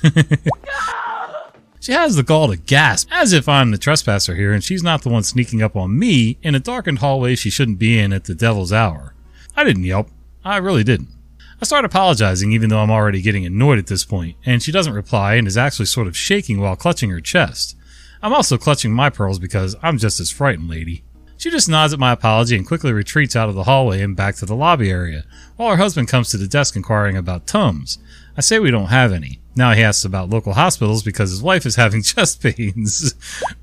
she 1.80 1.92
has 1.92 2.16
the 2.16 2.22
gall 2.22 2.50
to 2.50 2.58
gasp, 2.58 3.08
as 3.12 3.34
if 3.34 3.50
I'm 3.50 3.72
the 3.72 3.80
trespasser 3.80 4.36
here 4.36 4.54
and 4.54 4.64
she's 4.64 4.84
not 4.84 5.02
the 5.02 5.10
one 5.10 5.24
sneaking 5.24 5.64
up 5.64 5.76
on 5.76 5.98
me 5.98 6.38
in 6.44 6.54
a 6.54 6.60
darkened 6.60 7.00
hallway 7.00 7.34
she 7.34 7.50
shouldn't 7.50 7.80
be 7.80 7.98
in 7.98 8.14
at 8.14 8.26
the 8.26 8.36
devil's 8.36 8.72
hour. 8.72 9.16
I 9.56 9.64
didn't 9.64 9.86
yelp. 9.86 10.10
I 10.44 10.58
really 10.58 10.84
didn't. 10.84 11.10
I 11.60 11.66
start 11.66 11.86
apologizing 11.86 12.52
even 12.52 12.70
though 12.70 12.82
I'm 12.82 12.92
already 12.92 13.24
getting 13.24 13.46
annoyed 13.46 13.80
at 13.80 13.88
this 13.88 14.06
point, 14.06 14.38
and 14.46 14.62
she 14.62 14.72
doesn't 14.72 14.94
reply 14.94 15.34
and 15.34 15.48
is 15.48 15.58
actually 15.58 15.88
sort 15.88 16.06
of 16.06 16.16
shaking 16.16 16.60
while 16.60 16.76
clutching 16.76 17.10
her 17.10 17.22
chest. 17.22 17.76
I'm 18.22 18.34
also 18.34 18.58
clutching 18.58 18.94
my 18.94 19.10
pearls 19.10 19.40
because 19.40 19.76
I'm 19.82 19.98
just 19.98 20.20
as 20.20 20.32
frightened, 20.32 20.70
lady. 20.70 21.04
She 21.38 21.52
just 21.52 21.68
nods 21.68 21.94
at 21.94 22.00
my 22.00 22.12
apology 22.12 22.56
and 22.56 22.66
quickly 22.66 22.94
retreats 22.94 23.36
out 23.36 23.50
of 23.50 23.56
the 23.56 23.64
hallway 23.64 24.02
and 24.02 24.16
back 24.16 24.36
to 24.38 24.46
the 24.46 24.56
lobby 24.56 24.90
area, 24.90 25.26
while 25.58 25.72
her 25.72 25.78
husband 25.78 26.08
comes 26.08 26.30
to 26.30 26.38
the 26.38 26.48
desk 26.48 26.76
inquiring 26.76 27.18
about 27.18 27.46
Tums. 27.46 27.98
I 28.38 28.42
say 28.42 28.60
we 28.60 28.72
don't 28.72 28.88
have 28.88 29.12
any. 29.12 29.40
Now 29.56 29.74
he 29.74 29.84
asks 29.84 30.06
about 30.06 30.30
local 30.30 30.54
hospitals 30.54 31.04
because 31.04 31.30
his 31.30 31.42
wife 31.44 31.66
is 31.66 31.76
having 31.76 32.02
chest 32.04 32.42
pains. 32.42 33.16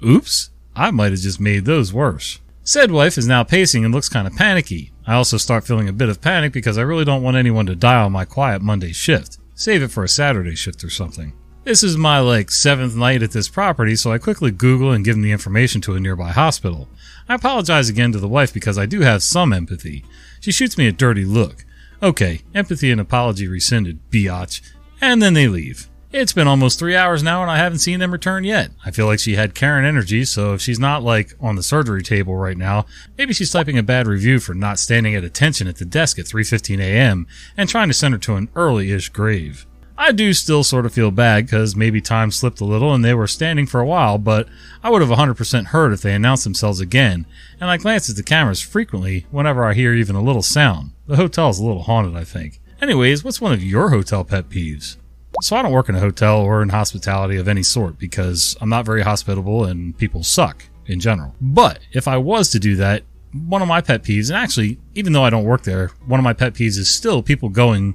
Oops, 0.05 0.51
I 0.77 0.91
might 0.91 1.13
have 1.13 1.21
just 1.21 1.41
made 1.41 1.65
those 1.65 1.93
worse. 1.93 2.41
Said 2.65 2.93
wife 2.93 3.19
is 3.19 3.27
now 3.27 3.43
pacing 3.43 3.85
and 3.85 3.93
looks 3.93 4.09
kind 4.09 4.27
of 4.27 4.37
panicky. 4.37 4.93
I 5.07 5.15
also 5.15 5.37
start 5.37 5.67
feeling 5.67 5.89
a 5.89 5.93
bit 5.93 6.09
of 6.09 6.21
panic 6.21 6.53
because 6.53 6.79
I 6.79 6.83
really 6.83 7.05
don't 7.05 7.23
want 7.23 7.37
anyone 7.37 7.67
to 7.67 7.75
die 7.75 8.01
on 8.01 8.13
my 8.13 8.25
quiet 8.25 8.63
Monday 8.63 8.93
shift. 8.93 9.39
Save 9.55 9.83
it 9.83 9.91
for 9.91 10.05
a 10.05 10.09
Saturday 10.09 10.55
shift 10.55 10.85
or 10.85 10.91
something. 10.91 11.33
This 11.65 11.85
is 11.85 11.97
my 11.97 12.19
like 12.19 12.51
seventh 12.51 12.97
night 12.97 13.23
at 13.23 13.31
this 13.31 13.49
property, 13.49 13.95
so 13.95 14.11
I 14.11 14.19
quickly 14.19 14.51
Google 14.51 14.91
and 14.91 15.05
give 15.05 15.15
them 15.15 15.23
the 15.23 15.31
information 15.31 15.81
to 15.83 15.95
a 15.95 16.01
nearby 16.01 16.31
hospital. 16.33 16.89
I 17.29 17.37
apologize 17.37 17.89
again 17.89 18.11
to 18.13 18.19
the 18.19 18.27
wife 18.27 18.53
because 18.53 18.77
I 18.77 18.87
do 18.87 19.03
have 19.03 19.23
some 19.23 19.53
empathy. 19.53 20.05
She 20.41 20.51
shoots 20.51 20.77
me 20.77 20.89
a 20.89 20.93
dirty 20.93 21.25
look. 21.25 21.65
Okay, 22.03 22.41
empathy 22.53 22.91
and 22.91 23.01
apology 23.01 23.47
rescinded, 23.47 24.01
biatch. 24.11 24.61
And 25.01 25.23
then 25.23 25.35
they 25.35 25.47
leave. 25.47 25.89
It's 26.11 26.33
been 26.33 26.49
almost 26.49 26.81
three 26.81 26.97
hours 26.97 27.23
now 27.23 27.43
and 27.43 27.51
I 27.51 27.59
haven't 27.59 27.79
seen 27.79 28.01
them 28.01 28.11
return 28.11 28.43
yet. 28.43 28.73
I 28.85 28.91
feel 28.91 29.07
like 29.07 29.21
she 29.21 29.37
had 29.37 29.55
Karen 29.55 29.85
energy, 29.85 30.25
so 30.25 30.55
if 30.55 30.61
she's 30.61 30.81
not 30.81 31.05
like 31.05 31.33
on 31.41 31.55
the 31.55 31.63
surgery 31.63 32.03
table 32.03 32.35
right 32.35 32.59
now, 32.59 32.87
maybe 33.17 33.33
she's 33.33 33.53
typing 33.53 33.79
a 33.79 33.85
bad 33.85 34.09
review 34.09 34.41
for 34.41 34.53
not 34.53 34.81
standing 34.81 35.15
at 35.15 35.23
attention 35.23 35.69
at 35.69 35.77
the 35.77 35.85
desk 35.85 36.19
at 36.19 36.25
3.15 36.25 36.81
a.m. 36.81 37.29
and 37.57 37.69
trying 37.69 37.87
to 37.87 37.95
send 37.95 38.15
her 38.15 38.19
to 38.19 38.35
an 38.35 38.49
early-ish 38.57 39.11
grave. 39.11 39.65
I 40.03 40.11
do 40.11 40.33
still 40.33 40.65
sort 40.65 40.85
of 40.85 40.93
feel 40.93 41.13
bad 41.13 41.47
because 41.47 41.77
maybe 41.77 42.01
time 42.01 42.33
slipped 42.33 42.61
a 42.61 42.65
little 42.65 42.93
and 42.93 43.05
they 43.05 43.15
were 43.15 43.29
standing 43.29 43.69
for 43.69 43.79
a 43.79 43.87
while, 43.87 44.19
but 44.19 44.49
I 44.83 44.91
would 44.91 45.01
have 45.01 45.17
100% 45.17 45.67
heard 45.67 45.93
if 45.93 46.03
they 46.03 46.13
announced 46.13 46.43
themselves 46.43 46.81
again, 46.81 47.25
and 47.61 47.71
I 47.71 47.77
glance 47.77 48.11
at 48.11 48.17
the 48.17 48.25
cameras 48.25 48.61
frequently 48.61 49.27
whenever 49.31 49.65
I 49.65 49.75
hear 49.75 49.95
even 49.95 50.17
a 50.17 50.21
little 50.21 50.43
sound. 50.43 50.91
The 51.07 51.15
hotel 51.15 51.51
is 51.51 51.61
a 51.61 51.65
little 51.65 51.85
haunted, 51.85 52.17
I 52.17 52.25
think. 52.25 52.61
Anyways, 52.81 53.23
what's 53.23 53.41
one 53.41 53.53
of 53.53 53.63
your 53.63 53.91
hotel 53.91 54.25
pet 54.25 54.49
peeves? 54.49 54.97
So 55.41 55.55
I 55.55 55.63
don't 55.63 55.71
work 55.71 55.89
in 55.89 55.95
a 55.95 56.01
hotel 56.01 56.41
or 56.41 56.63
in 56.63 56.71
hospitality 56.71 57.37
of 57.37 57.47
any 57.47 57.63
sort 57.63 57.97
because 57.97 58.57
I'm 58.61 58.69
not 58.69 58.85
very 58.85 59.03
hospitable 59.03 59.67
and 59.67 59.97
people 59.97 60.25
suck 60.25 60.65
in 60.87 60.99
general. 60.99 61.37
But 61.41 61.79
if 61.93 62.09
I 62.09 62.17
was 62.17 62.51
to 62.51 62.59
do 62.59 62.75
that, 62.75 63.05
one 63.33 63.63
of 63.63 63.69
my 63.69 63.81
pet 63.81 64.03
peeves, 64.03 64.31
and 64.31 64.37
actually, 64.37 64.81
even 64.97 65.13
though 65.13 65.23
I 65.23 65.31
don't 65.31 65.45
work 65.45 65.63
there, 65.63 65.93
one 66.07 66.19
of 66.19 66.25
my 66.25 66.33
pet 66.33 66.55
peeves 66.55 66.77
is 66.77 66.91
still 66.91 67.23
people 67.23 67.51
going, 67.51 67.95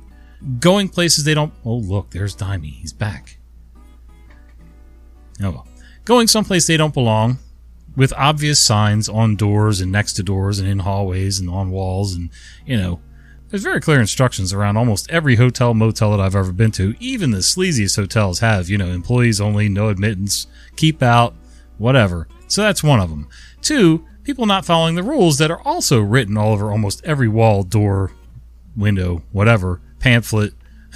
going 0.60 0.89
places 0.89 1.24
they 1.24 1.34
don't. 1.34 1.53
Oh, 1.65 1.75
look, 1.75 2.12
there's 2.12 2.36
Dimey. 2.36 2.74
He's 2.74 2.94
back. 2.94 3.38
Oh, 5.41 5.51
well. 5.51 5.67
Going 6.06 6.27
someplace 6.27 6.67
they 6.67 6.77
don't 6.77 6.94
belong 6.94 7.39
with 7.96 8.13
obvious 8.13 8.63
signs 8.63 9.10
on 9.10 9.36
doors 9.36 9.82
and 9.82 9.91
next 9.91 10.13
to 10.13 10.24
doors 10.24 10.60
and 10.60 10.70
in 10.70 10.79
hallways 10.79 11.39
and 11.39 11.50
on 11.50 11.72
walls 11.72 12.13
and, 12.13 12.29
you 12.65 12.77
know, 12.77 13.01
there's 13.50 13.63
very 13.63 13.79
clear 13.79 14.00
instructions 14.00 14.51
around 14.51 14.75
almost 14.75 15.10
every 15.10 15.36
hotel 15.36 15.74
motel 15.74 16.12
that 16.12 16.20
I've 16.20 16.36
ever 16.36 16.51
been 16.51 16.72
to. 16.72 16.96
Even 17.00 17.32
the 17.32 17.38
sleaziest 17.38 17.96
hotels 17.96 18.39
have, 18.39 18.70
you 18.70 18.77
know, 18.77 18.88
employees 18.88 19.39
only, 19.39 19.70
no 19.70 19.88
admittance, 19.88 20.48
keep 20.75 21.01
out, 21.01 21.34
whatever. 21.77 22.27
So 22.48 22.62
that's 22.62 22.84
one 22.84 23.00
of 23.00 23.10
them. 23.10 23.29
Two, 23.62 24.06
people 24.24 24.46
not 24.46 24.65
following 24.65 24.96
the 24.96 25.03
rules 25.03 25.38
that 25.38 25.50
are 25.50 25.62
also 25.62 26.01
written 26.01 26.38
all 26.38 26.51
over 26.51 26.72
almost 26.72 27.03
every 27.06 27.29
wall, 27.29 27.63
door, 27.63 28.12
window, 28.75 29.24
whatever, 29.32 29.82
pamphlet, 30.07 30.53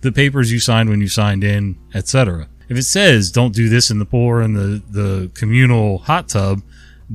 the 0.00 0.12
papers 0.12 0.50
you 0.52 0.60
signed 0.60 0.88
when 0.88 1.00
you 1.00 1.08
signed 1.08 1.44
in, 1.44 1.76
etc. 1.94 2.48
If 2.68 2.76
it 2.76 2.84
says 2.84 3.30
don't 3.30 3.54
do 3.54 3.68
this 3.68 3.90
in 3.90 3.98
the 3.98 4.04
pool 4.04 4.38
in 4.38 4.54
the, 4.54 4.82
the 4.90 5.30
communal 5.34 5.98
hot 5.98 6.28
tub, 6.28 6.62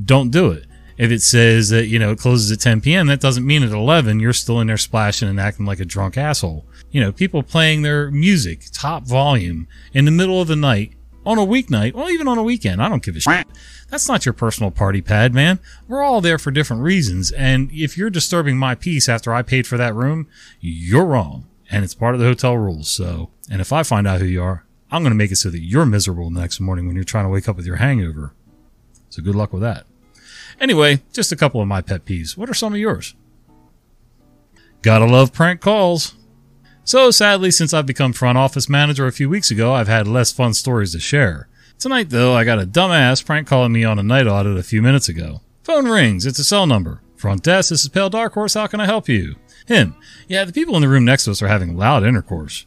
don't 0.04 0.30
do 0.30 0.50
it 0.50 0.66
if 1.00 1.10
it 1.10 1.22
says 1.22 1.70
that 1.70 1.86
you 1.86 1.98
know 1.98 2.10
it 2.10 2.18
closes 2.18 2.52
at 2.52 2.60
10 2.60 2.82
p.m., 2.82 3.06
that 3.06 3.20
doesn't 3.20 3.46
mean 3.46 3.62
at 3.62 3.72
11 3.72 4.20
you're 4.20 4.34
still 4.34 4.60
in 4.60 4.66
there 4.66 4.76
splashing 4.76 5.30
and 5.30 5.40
acting 5.40 5.64
like 5.64 5.80
a 5.80 5.84
drunk 5.86 6.18
asshole. 6.18 6.66
You 6.90 7.00
know, 7.00 7.10
people 7.10 7.42
playing 7.42 7.80
their 7.80 8.10
music 8.10 8.66
top 8.70 9.04
volume 9.04 9.66
in 9.94 10.04
the 10.04 10.10
middle 10.10 10.42
of 10.42 10.48
the 10.48 10.56
night 10.56 10.92
on 11.24 11.38
a 11.38 11.46
weeknight, 11.46 11.94
or 11.94 12.10
even 12.10 12.28
on 12.28 12.36
a 12.36 12.42
weekend. 12.42 12.82
I 12.82 12.90
don't 12.90 13.02
give 13.02 13.16
a 13.16 13.20
shit. 13.20 13.46
That's 13.90 14.08
not 14.08 14.24
your 14.24 14.32
personal 14.32 14.70
party 14.70 15.02
pad, 15.02 15.34
man. 15.34 15.58
We're 15.88 16.02
all 16.02 16.20
there 16.20 16.38
for 16.38 16.52
different 16.52 16.82
reasons, 16.82 17.32
and 17.32 17.70
if 17.72 17.98
you're 17.98 18.08
disturbing 18.08 18.56
my 18.56 18.76
peace 18.76 19.08
after 19.08 19.34
I 19.34 19.42
paid 19.42 19.66
for 19.66 19.76
that 19.76 19.94
room, 19.94 20.28
you're 20.60 21.04
wrong, 21.04 21.46
and 21.70 21.84
it's 21.84 21.94
part 21.94 22.14
of 22.14 22.20
the 22.20 22.26
hotel 22.26 22.56
rules. 22.56 22.88
So, 22.88 23.30
and 23.50 23.60
if 23.60 23.72
I 23.72 23.82
find 23.82 24.06
out 24.06 24.20
who 24.20 24.26
you 24.26 24.42
are, 24.42 24.64
I'm 24.92 25.02
going 25.02 25.10
to 25.12 25.16
make 25.16 25.32
it 25.32 25.36
so 25.36 25.50
that 25.50 25.60
you're 25.60 25.86
miserable 25.86 26.30
the 26.30 26.40
next 26.40 26.60
morning 26.60 26.86
when 26.86 26.94
you're 26.94 27.04
trying 27.04 27.24
to 27.24 27.30
wake 27.30 27.48
up 27.48 27.56
with 27.56 27.66
your 27.66 27.76
hangover. 27.76 28.32
So 29.08 29.22
good 29.22 29.34
luck 29.34 29.52
with 29.52 29.62
that. 29.62 29.86
Anyway, 30.60 31.02
just 31.12 31.32
a 31.32 31.36
couple 31.36 31.60
of 31.60 31.68
my 31.68 31.80
pet 31.80 32.04
peeves. 32.04 32.36
What 32.36 32.50
are 32.50 32.54
some 32.54 32.72
of 32.72 32.78
yours? 32.78 33.14
Gotta 34.82 35.04
love 35.04 35.32
prank 35.32 35.60
calls. 35.60 36.14
So 36.84 37.10
sadly, 37.10 37.50
since 37.50 37.74
I've 37.74 37.86
become 37.86 38.12
front 38.12 38.38
office 38.38 38.68
manager 38.68 39.06
a 39.06 39.12
few 39.12 39.28
weeks 39.28 39.50
ago, 39.50 39.72
I've 39.72 39.88
had 39.88 40.06
less 40.06 40.32
fun 40.32 40.54
stories 40.54 40.92
to 40.92 41.00
share. 41.00 41.48
Tonight, 41.80 42.10
though, 42.10 42.34
I 42.34 42.44
got 42.44 42.60
a 42.60 42.66
dumbass 42.66 43.24
prank 43.24 43.48
calling 43.48 43.72
me 43.72 43.84
on 43.84 43.98
a 43.98 44.02
night 44.02 44.26
audit 44.26 44.58
a 44.58 44.62
few 44.62 44.82
minutes 44.82 45.08
ago. 45.08 45.40
Phone 45.62 45.88
rings. 45.88 46.26
It's 46.26 46.38
a 46.38 46.44
cell 46.44 46.66
number. 46.66 47.00
Front 47.16 47.42
desk, 47.42 47.70
this 47.70 47.84
is 47.84 47.88
Pale 47.88 48.10
Dark 48.10 48.34
Horse. 48.34 48.52
How 48.52 48.66
can 48.66 48.80
I 48.80 48.84
help 48.84 49.08
you? 49.08 49.36
Him. 49.66 49.96
Yeah, 50.28 50.44
the 50.44 50.52
people 50.52 50.76
in 50.76 50.82
the 50.82 50.90
room 50.90 51.06
next 51.06 51.24
to 51.24 51.30
us 51.30 51.40
are 51.40 51.48
having 51.48 51.78
loud 51.78 52.04
intercourse. 52.04 52.66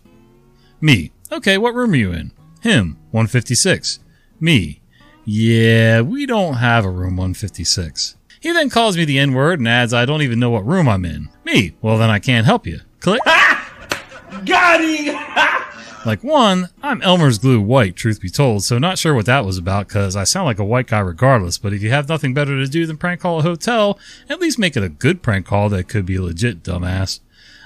Me. 0.81 1.11
Okay, 1.31 1.59
what 1.59 1.75
room 1.75 1.91
are 1.91 1.95
you 1.95 2.11
in? 2.11 2.31
Him. 2.61 2.97
156. 3.11 3.99
Me. 4.39 4.81
Yeah, 5.25 6.01
we 6.01 6.25
don't 6.25 6.55
have 6.55 6.83
a 6.83 6.89
room 6.89 7.15
156. 7.15 8.15
He 8.39 8.51
then 8.51 8.71
calls 8.71 8.97
me 8.97 9.05
the 9.05 9.19
N 9.19 9.35
word 9.35 9.59
and 9.59 9.67
adds 9.67 9.93
I 9.93 10.05
don't 10.05 10.23
even 10.23 10.39
know 10.39 10.49
what 10.49 10.65
room 10.65 10.89
I'm 10.89 11.05
in. 11.05 11.29
Me. 11.45 11.75
Well, 11.83 11.99
then 11.99 12.09
I 12.09 12.17
can't 12.17 12.47
help 12.47 12.65
you. 12.65 12.79
Click. 12.99 13.21
Got 14.43 14.81
him! 14.81 15.59
Like 16.05 16.23
one, 16.23 16.69
I'm 16.81 17.01
Elmer's 17.01 17.37
glue 17.37 17.61
white, 17.61 17.95
truth 17.95 18.19
be 18.19 18.29
told, 18.29 18.63
so 18.63 18.77
not 18.77 18.97
sure 18.97 19.13
what 19.13 19.25
that 19.27 19.45
was 19.45 19.57
about 19.57 19.87
because 19.87 20.17
I 20.17 20.25
sound 20.25 20.45
like 20.45 20.59
a 20.59 20.65
white 20.65 20.87
guy 20.87 20.99
regardless, 20.99 21.57
but 21.57 21.71
if 21.71 21.81
you 21.81 21.91
have 21.91 22.09
nothing 22.09 22.33
better 22.33 22.57
to 22.57 22.67
do 22.67 22.85
than 22.85 22.97
prank 22.97 23.21
call 23.21 23.39
a 23.39 23.43
hotel, 23.43 23.97
at 24.29 24.41
least 24.41 24.59
make 24.59 24.75
it 24.75 24.83
a 24.83 24.89
good 24.89 25.21
prank 25.21 25.45
call 25.45 25.69
that 25.69 25.87
could 25.87 26.05
be 26.05 26.19
legit, 26.19 26.61
dumbass. 26.61 27.21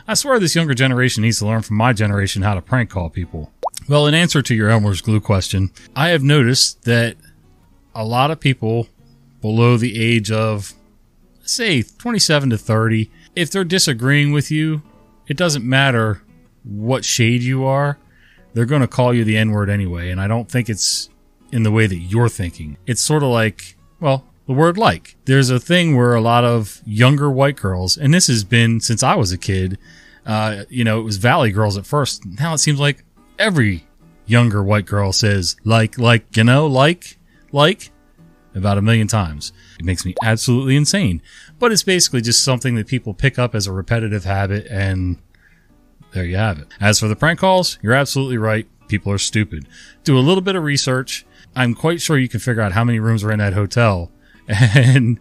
I 0.07 0.13
swear 0.13 0.39
this 0.39 0.55
younger 0.55 0.75
generation 0.75 1.23
needs 1.23 1.39
to 1.39 1.47
learn 1.47 1.63
from 1.63 1.77
my 1.77 1.93
generation 1.93 2.43
how 2.43 2.53
to 2.53 2.61
prank 2.61 2.91
call 2.91 3.09
people. 3.09 3.51
Well, 3.89 4.05
in 4.05 4.13
answer 4.13 4.43
to 4.43 4.55
your 4.55 4.69
Elmer's 4.69 5.01
glue 5.01 5.19
question, 5.19 5.71
I 5.95 6.09
have 6.09 6.21
noticed 6.21 6.83
that 6.83 7.17
a 7.95 8.05
lot 8.05 8.29
of 8.29 8.39
people 8.39 8.87
below 9.41 9.77
the 9.77 9.99
age 9.99 10.31
of, 10.31 10.73
say, 11.41 11.81
27 11.81 12.51
to 12.51 12.57
30, 12.57 13.09
if 13.35 13.49
they're 13.49 13.63
disagreeing 13.63 14.31
with 14.31 14.51
you, 14.51 14.83
it 15.27 15.37
doesn't 15.37 15.65
matter 15.65 16.21
what 16.63 17.03
shade 17.03 17.41
you 17.41 17.63
are 17.63 17.97
they're 18.57 18.65
going 18.65 18.81
to 18.81 18.87
call 18.87 19.13
you 19.13 19.23
the 19.23 19.37
N 19.37 19.51
word 19.51 19.69
anyway. 19.69 20.09
And 20.09 20.19
I 20.19 20.25
don't 20.25 20.49
think 20.49 20.67
it's 20.67 21.11
in 21.51 21.61
the 21.61 21.69
way 21.69 21.85
that 21.85 21.95
you're 21.95 22.27
thinking. 22.27 22.75
It's 22.87 23.03
sort 23.03 23.21
of 23.21 23.29
like, 23.29 23.75
well, 23.99 24.25
the 24.47 24.53
word 24.53 24.79
like. 24.79 25.15
There's 25.25 25.51
a 25.51 25.59
thing 25.59 25.95
where 25.95 26.15
a 26.15 26.21
lot 26.21 26.43
of 26.43 26.81
younger 26.83 27.29
white 27.29 27.55
girls, 27.55 27.97
and 27.97 28.11
this 28.11 28.25
has 28.25 28.43
been 28.43 28.79
since 28.79 29.03
I 29.03 29.13
was 29.13 29.31
a 29.31 29.37
kid, 29.37 29.77
uh, 30.25 30.63
you 30.69 30.83
know, 30.83 30.99
it 30.99 31.03
was 31.03 31.17
Valley 31.17 31.51
girls 31.51 31.77
at 31.77 31.85
first. 31.85 32.25
Now 32.25 32.55
it 32.55 32.57
seems 32.57 32.79
like 32.79 33.03
every 33.37 33.85
younger 34.25 34.63
white 34.63 34.87
girl 34.87 35.13
says 35.13 35.55
like, 35.63 35.99
like, 35.99 36.35
you 36.35 36.43
know, 36.43 36.65
like, 36.65 37.19
like 37.51 37.91
about 38.55 38.79
a 38.79 38.81
million 38.81 39.07
times. 39.07 39.53
It 39.77 39.85
makes 39.85 40.03
me 40.03 40.15
absolutely 40.23 40.75
insane. 40.75 41.21
But 41.59 41.71
it's 41.71 41.83
basically 41.83 42.21
just 42.21 42.43
something 42.43 42.73
that 42.73 42.87
people 42.87 43.13
pick 43.13 43.37
up 43.37 43.53
as 43.53 43.67
a 43.67 43.71
repetitive 43.71 44.23
habit 44.23 44.65
and 44.65 45.19
there 46.11 46.25
you 46.25 46.37
have 46.37 46.59
it. 46.59 46.67
As 46.79 46.99
for 46.99 47.07
the 47.07 47.15
prank 47.15 47.39
calls, 47.39 47.77
you're 47.81 47.93
absolutely 47.93 48.37
right. 48.37 48.67
People 48.87 49.11
are 49.11 49.17
stupid. 49.17 49.67
Do 50.03 50.17
a 50.17 50.21
little 50.21 50.41
bit 50.41 50.55
of 50.55 50.63
research. 50.63 51.25
I'm 51.55 51.73
quite 51.73 52.01
sure 52.01 52.17
you 52.17 52.29
can 52.29 52.39
figure 52.39 52.61
out 52.61 52.71
how 52.71 52.83
many 52.83 52.99
rooms 52.99 53.23
are 53.23 53.31
in 53.31 53.39
that 53.39 53.53
hotel 53.53 54.11
and 54.47 55.19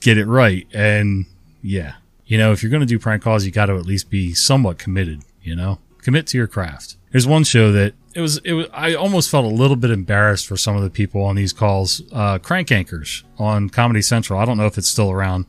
get 0.00 0.18
it 0.18 0.26
right. 0.26 0.66
And 0.72 1.26
yeah, 1.62 1.94
you 2.26 2.38
know, 2.38 2.52
if 2.52 2.62
you're 2.62 2.70
going 2.70 2.80
to 2.80 2.86
do 2.86 2.98
prank 2.98 3.22
calls, 3.22 3.44
you 3.44 3.50
got 3.50 3.66
to 3.66 3.74
at 3.74 3.86
least 3.86 4.10
be 4.10 4.32
somewhat 4.34 4.78
committed, 4.78 5.22
you 5.42 5.54
know, 5.54 5.78
commit 6.00 6.26
to 6.28 6.38
your 6.38 6.46
craft. 6.46 6.96
There's 7.10 7.26
one 7.26 7.44
show 7.44 7.72
that 7.72 7.94
it 8.14 8.20
was, 8.20 8.38
it 8.38 8.52
was, 8.52 8.66
I 8.72 8.94
almost 8.94 9.30
felt 9.30 9.44
a 9.44 9.48
little 9.48 9.76
bit 9.76 9.90
embarrassed 9.90 10.46
for 10.46 10.56
some 10.56 10.76
of 10.76 10.82
the 10.82 10.90
people 10.90 11.22
on 11.22 11.36
these 11.36 11.52
calls, 11.52 12.02
uh, 12.12 12.38
Crank 12.38 12.68
Yankers 12.68 13.24
on 13.38 13.68
Comedy 13.68 14.02
Central. 14.02 14.38
I 14.38 14.44
don't 14.44 14.56
know 14.56 14.66
if 14.66 14.78
it's 14.78 14.88
still 14.88 15.10
around. 15.10 15.46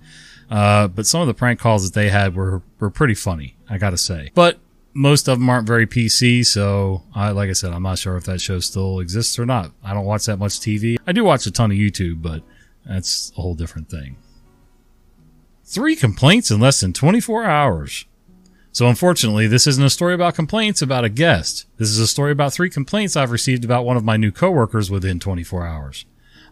Uh, 0.50 0.88
but 0.88 1.08
some 1.08 1.22
of 1.22 1.28
the 1.28 1.34
prank 1.34 1.60
calls 1.60 1.84
that 1.90 2.00
they 2.00 2.10
had 2.10 2.36
were, 2.36 2.62
were 2.80 2.90
pretty 2.90 3.16
funny, 3.16 3.56
I 3.70 3.78
gotta 3.78 3.98
say. 3.98 4.32
But 4.36 4.60
most 4.94 5.28
of 5.28 5.40
them 5.40 5.50
aren't 5.50 5.68
very 5.68 5.88
PC, 5.88 6.46
so 6.46 7.04
I, 7.16 7.32
like 7.32 7.50
I 7.50 7.54
said, 7.54 7.74
I'm 7.74 7.84
not 7.84 8.00
sure 8.00 8.16
if 8.16 8.26
that 8.26 8.42
show 8.42 8.60
still 8.60 9.00
exists 9.00 9.40
or 9.40 9.46
not. 9.46 9.72
I 9.84 9.94
don't 9.94 10.06
watch 10.06 10.26
that 10.26 10.38
much 10.38 10.60
TV. 10.60 10.98
I 11.08 11.12
do 11.12 11.24
watch 11.24 11.46
a 11.46 11.52
ton 11.52 11.72
of 11.72 11.78
YouTube, 11.78 12.22
but 12.22 12.44
that's 12.86 13.32
a 13.38 13.42
whole 13.42 13.56
different 13.56 13.90
thing. 13.90 14.18
Three 15.64 15.96
complaints 15.96 16.52
in 16.52 16.60
less 16.60 16.80
than 16.80 16.94
24 16.94 17.46
hours. 17.46 18.06
So 18.72 18.88
unfortunately, 18.88 19.48
this 19.48 19.68
isn't 19.68 19.84
a 19.84 19.90
story 19.90 20.14
about 20.14 20.36
complaints 20.36 20.82
about 20.82 21.06
a 21.06 21.10
guest. 21.10 21.68
This 21.78 21.90
is 21.90 22.00
a 22.00 22.08
story 22.08 22.32
about 22.32 22.54
three 22.54 22.70
complaints 22.70 23.16
I've 23.16 23.32
received 23.32 23.64
about 23.64 23.86
one 23.86 23.98
of 23.98 24.04
my 24.04 24.18
new 24.18 24.32
coworkers 24.32 24.90
within 24.90 25.20
24 25.20 25.66
hours. 25.66 26.06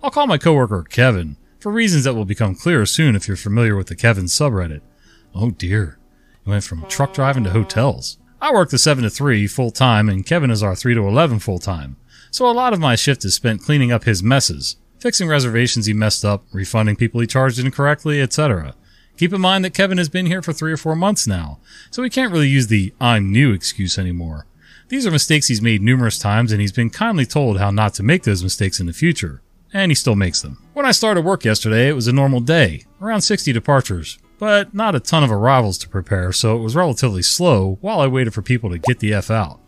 I'll 0.03 0.11
call 0.11 0.27
my 0.27 0.37
coworker 0.37 0.83
Kevin, 0.83 1.37
for 1.59 1.71
reasons 1.71 2.03
that 2.03 2.13
will 2.13 2.25
become 2.25 2.55
clear 2.55 2.85
soon 2.85 3.15
if 3.15 3.27
you're 3.27 3.37
familiar 3.37 3.75
with 3.75 3.87
the 3.87 3.95
Kevin 3.95 4.25
subreddit. 4.25 4.81
Oh 5.33 5.51
dear. 5.51 5.99
It 6.45 6.49
went 6.49 6.63
from 6.63 6.85
truck 6.87 7.13
driving 7.13 7.43
to 7.43 7.51
hotels. 7.51 8.17
I 8.43 8.51
work 8.51 8.71
the 8.71 8.79
7 8.79 9.03
to 9.03 9.09
3 9.11 9.45
full 9.45 9.69
time 9.69 10.09
and 10.09 10.25
Kevin 10.25 10.49
is 10.49 10.63
our 10.63 10.75
3 10.75 10.95
to 10.95 11.07
11 11.07 11.37
full 11.39 11.59
time. 11.59 11.97
So 12.31 12.49
a 12.49 12.51
lot 12.51 12.73
of 12.73 12.79
my 12.79 12.95
shift 12.95 13.23
is 13.23 13.35
spent 13.35 13.61
cleaning 13.61 13.91
up 13.91 14.05
his 14.05 14.23
messes, 14.23 14.77
fixing 14.99 15.27
reservations 15.27 15.85
he 15.85 15.93
messed 15.93 16.25
up, 16.25 16.43
refunding 16.51 16.95
people 16.95 17.21
he 17.21 17.27
charged 17.27 17.59
incorrectly, 17.59 18.19
etc. 18.19 18.73
Keep 19.15 19.33
in 19.33 19.41
mind 19.41 19.63
that 19.63 19.75
Kevin 19.75 19.99
has 19.99 20.09
been 20.09 20.25
here 20.25 20.41
for 20.41 20.53
3 20.53 20.71
or 20.71 20.77
4 20.77 20.95
months 20.95 21.27
now, 21.27 21.59
so 21.91 22.01
he 22.01 22.09
can't 22.09 22.31
really 22.31 22.49
use 22.49 22.65
the 22.65 22.91
I'm 22.99 23.31
new 23.31 23.53
excuse 23.53 23.99
anymore. 23.99 24.47
These 24.87 25.05
are 25.05 25.11
mistakes 25.11 25.47
he's 25.47 25.61
made 25.61 25.83
numerous 25.83 26.17
times 26.17 26.51
and 26.51 26.59
he's 26.59 26.71
been 26.71 26.89
kindly 26.89 27.27
told 27.27 27.59
how 27.59 27.69
not 27.69 27.93
to 27.95 28.03
make 28.03 28.23
those 28.23 28.43
mistakes 28.43 28.79
in 28.79 28.87
the 28.87 28.93
future. 28.93 29.43
And 29.71 29.91
he 29.91 29.95
still 29.95 30.15
makes 30.15 30.41
them. 30.41 30.57
When 30.73 30.85
I 30.87 30.91
started 30.91 31.23
work 31.23 31.45
yesterday, 31.45 31.89
it 31.89 31.95
was 31.95 32.07
a 32.07 32.11
normal 32.11 32.39
day, 32.39 32.85
around 32.99 33.21
60 33.21 33.53
departures 33.53 34.17
but 34.41 34.73
not 34.73 34.95
a 34.95 34.99
ton 34.99 35.23
of 35.23 35.31
arrivals 35.31 35.77
to 35.77 35.87
prepare, 35.87 36.31
so 36.31 36.57
it 36.57 36.63
was 36.63 36.75
relatively 36.75 37.21
slow 37.21 37.77
while 37.79 37.99
I 37.99 38.07
waited 38.07 38.33
for 38.33 38.41
people 38.41 38.71
to 38.71 38.79
get 38.79 38.97
the 38.97 39.13
F 39.13 39.29
out. 39.29 39.59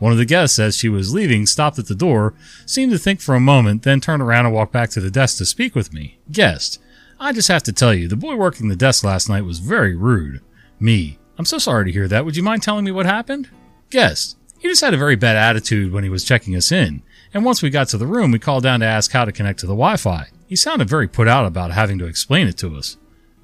One 0.00 0.10
of 0.10 0.18
the 0.18 0.24
guests, 0.24 0.58
as 0.58 0.76
she 0.76 0.88
was 0.88 1.14
leaving, 1.14 1.46
stopped 1.46 1.78
at 1.78 1.86
the 1.86 1.94
door, 1.94 2.34
seemed 2.66 2.90
to 2.90 2.98
think 2.98 3.20
for 3.20 3.36
a 3.36 3.40
moment, 3.40 3.84
then 3.84 4.00
turned 4.00 4.22
around 4.22 4.44
and 4.44 4.52
walked 4.52 4.72
back 4.72 4.90
to 4.90 5.00
the 5.00 5.08
desk 5.08 5.38
to 5.38 5.44
speak 5.44 5.76
with 5.76 5.92
me. 5.92 6.18
Guest, 6.32 6.80
I 7.20 7.32
just 7.32 7.46
have 7.46 7.62
to 7.62 7.72
tell 7.72 7.94
you, 7.94 8.08
the 8.08 8.16
boy 8.16 8.34
working 8.34 8.66
the 8.66 8.74
desk 8.74 9.04
last 9.04 9.28
night 9.28 9.42
was 9.42 9.60
very 9.60 9.94
rude. 9.94 10.40
Me, 10.80 11.20
I'm 11.38 11.44
so 11.44 11.58
sorry 11.58 11.84
to 11.84 11.92
hear 11.92 12.08
that. 12.08 12.24
Would 12.24 12.36
you 12.36 12.42
mind 12.42 12.64
telling 12.64 12.84
me 12.84 12.90
what 12.90 13.06
happened? 13.06 13.48
Guest, 13.90 14.36
he 14.58 14.66
just 14.66 14.80
had 14.80 14.94
a 14.94 14.98
very 14.98 15.14
bad 15.14 15.36
attitude 15.36 15.92
when 15.92 16.02
he 16.02 16.10
was 16.10 16.24
checking 16.24 16.56
us 16.56 16.72
in, 16.72 17.04
and 17.32 17.44
once 17.44 17.62
we 17.62 17.70
got 17.70 17.86
to 17.90 17.98
the 17.98 18.06
room, 18.08 18.32
we 18.32 18.40
called 18.40 18.64
down 18.64 18.80
to 18.80 18.86
ask 18.86 19.12
how 19.12 19.24
to 19.24 19.30
connect 19.30 19.60
to 19.60 19.66
the 19.66 19.74
Wi 19.74 19.96
Fi. 19.96 20.26
He 20.48 20.56
sounded 20.56 20.90
very 20.90 21.06
put 21.06 21.28
out 21.28 21.46
about 21.46 21.70
having 21.70 21.98
to 22.00 22.06
explain 22.06 22.48
it 22.48 22.58
to 22.58 22.74
us. 22.74 22.96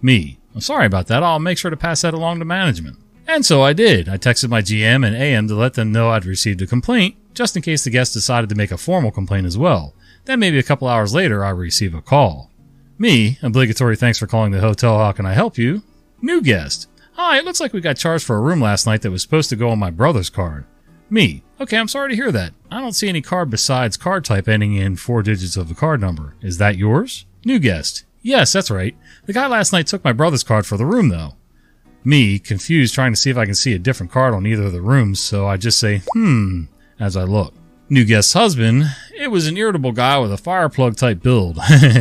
Me. 0.02 0.38
I'm 0.54 0.60
sorry 0.60 0.86
about 0.86 1.06
that. 1.06 1.22
I'll 1.22 1.38
make 1.38 1.56
sure 1.56 1.70
to 1.70 1.76
pass 1.76 2.02
that 2.02 2.12
along 2.12 2.40
to 2.40 2.44
management. 2.44 2.98
And 3.26 3.46
so 3.46 3.62
I 3.62 3.72
did. 3.72 4.08
I 4.08 4.18
texted 4.18 4.50
my 4.50 4.60
GM 4.60 5.06
and 5.06 5.16
AM 5.16 5.48
to 5.48 5.54
let 5.54 5.74
them 5.74 5.92
know 5.92 6.10
I'd 6.10 6.26
received 6.26 6.60
a 6.60 6.66
complaint, 6.66 7.16
just 7.32 7.56
in 7.56 7.62
case 7.62 7.84
the 7.84 7.90
guest 7.90 8.12
decided 8.12 8.50
to 8.50 8.56
make 8.56 8.72
a 8.72 8.76
formal 8.76 9.12
complaint 9.12 9.46
as 9.46 9.56
well. 9.56 9.94
Then 10.24 10.40
maybe 10.40 10.58
a 10.58 10.62
couple 10.64 10.88
hours 10.88 11.14
later, 11.14 11.44
I 11.44 11.50
receive 11.50 11.94
a 11.94 12.02
call. 12.02 12.50
Me, 12.98 13.38
obligatory 13.42 13.96
thanks 13.96 14.18
for 14.18 14.26
calling 14.26 14.52
the 14.52 14.60
hotel. 14.60 14.98
How 14.98 15.12
can 15.12 15.24
I 15.24 15.32
help 15.32 15.56
you? 15.56 15.82
New 16.20 16.42
guest. 16.42 16.88
Hi, 17.14 17.38
it 17.38 17.44
looks 17.44 17.60
like 17.60 17.72
we 17.72 17.80
got 17.80 17.96
charged 17.96 18.24
for 18.24 18.36
a 18.36 18.40
room 18.40 18.60
last 18.60 18.86
night 18.86 19.02
that 19.02 19.10
was 19.10 19.22
supposed 19.22 19.50
to 19.50 19.56
go 19.56 19.70
on 19.70 19.78
my 19.78 19.90
brother's 19.90 20.30
card. 20.30 20.66
Me. 21.10 21.42
Okay, 21.60 21.76
I'm 21.76 21.88
sorry 21.88 22.10
to 22.10 22.16
hear 22.16 22.32
that. 22.32 22.54
I 22.70 22.80
don't 22.80 22.94
see 22.94 23.08
any 23.08 23.20
card 23.20 23.50
besides 23.50 23.96
card 23.96 24.24
type 24.24 24.48
ending 24.48 24.74
in 24.74 24.96
four 24.96 25.22
digits 25.22 25.56
of 25.56 25.68
the 25.68 25.74
card 25.74 26.00
number. 26.00 26.36
Is 26.40 26.58
that 26.58 26.76
yours? 26.78 27.26
New 27.44 27.58
guest. 27.58 28.04
Yes, 28.22 28.52
that's 28.52 28.70
right. 28.70 28.96
The 29.24 29.32
guy 29.32 29.46
last 29.46 29.72
night 29.72 29.86
took 29.86 30.02
my 30.02 30.12
brother's 30.12 30.42
card 30.42 30.66
for 30.66 30.76
the 30.76 30.86
room, 30.86 31.08
though. 31.08 31.34
Me, 32.04 32.40
confused, 32.40 32.94
trying 32.94 33.12
to 33.12 33.16
see 33.16 33.30
if 33.30 33.36
I 33.36 33.44
can 33.44 33.54
see 33.54 33.72
a 33.72 33.78
different 33.78 34.10
card 34.10 34.34
on 34.34 34.46
either 34.46 34.64
of 34.64 34.72
the 34.72 34.82
rooms, 34.82 35.20
so 35.20 35.46
I 35.46 35.56
just 35.56 35.78
say, 35.78 36.02
hmm, 36.12 36.64
as 36.98 37.16
I 37.16 37.22
look. 37.22 37.54
New 37.88 38.04
guest's 38.04 38.32
husband, 38.32 38.84
it 39.14 39.28
was 39.28 39.46
an 39.46 39.56
irritable 39.56 39.92
guy 39.92 40.18
with 40.18 40.32
a 40.32 40.36
fire 40.36 40.68
plug 40.68 40.96
type 40.96 41.22
build. 41.22 41.58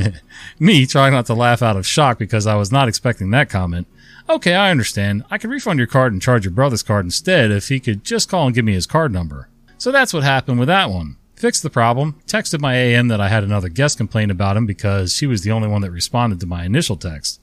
Me, 0.60 0.86
trying 0.88 1.12
not 1.12 1.26
to 1.28 1.34
laugh 1.34 1.62
out 1.62 1.78
of 1.78 1.86
shock 1.86 2.18
because 2.18 2.48
I 2.48 2.56
was 2.56 2.72
not 2.72 2.88
expecting 2.88 3.30
that 3.32 3.50
comment. 3.50 3.88
Okay, 4.30 4.56
I 4.56 4.72
understand. 4.72 5.26
I 5.30 5.38
could 5.38 5.50
refund 5.50 5.78
your 5.78 5.88
card 5.88 6.14
and 6.14 6.22
charge 6.22 6.46
your 6.46 6.54
brother's 6.54 6.84
card 6.84 7.06
instead 7.06 7.52
if 7.52 7.68
he 7.68 7.80
could 7.80 8.04
just 8.04 8.30
call 8.30 8.46
and 8.48 8.56
give 8.56 8.66
me 8.66 8.74
his 8.74 8.88
card 8.88 9.12
number. 9.12 9.50
So 9.78 9.92
that's 9.92 10.14
what 10.14 10.24
happened 10.24 10.60
with 10.60 10.68
that 10.70 10.90
one. 10.90 11.18
Fixed 11.42 11.64
the 11.64 11.72
problem, 11.72 12.22
texted 12.28 12.62
my 12.62 12.76
AM 12.76 13.08
that 13.08 13.20
I 13.20 13.28
had 13.28 13.44
another 13.44 13.68
guest 13.68 13.98
complain 13.98 14.30
about 14.30 14.56
him 14.56 14.68
because 14.68 15.12
she 15.12 15.26
was 15.26 15.42
the 15.42 15.50
only 15.50 15.68
one 15.68 15.82
that 15.82 15.90
responded 15.90 16.40
to 16.40 16.46
my 16.46 16.66
initial 16.66 16.96
text. 16.96 17.42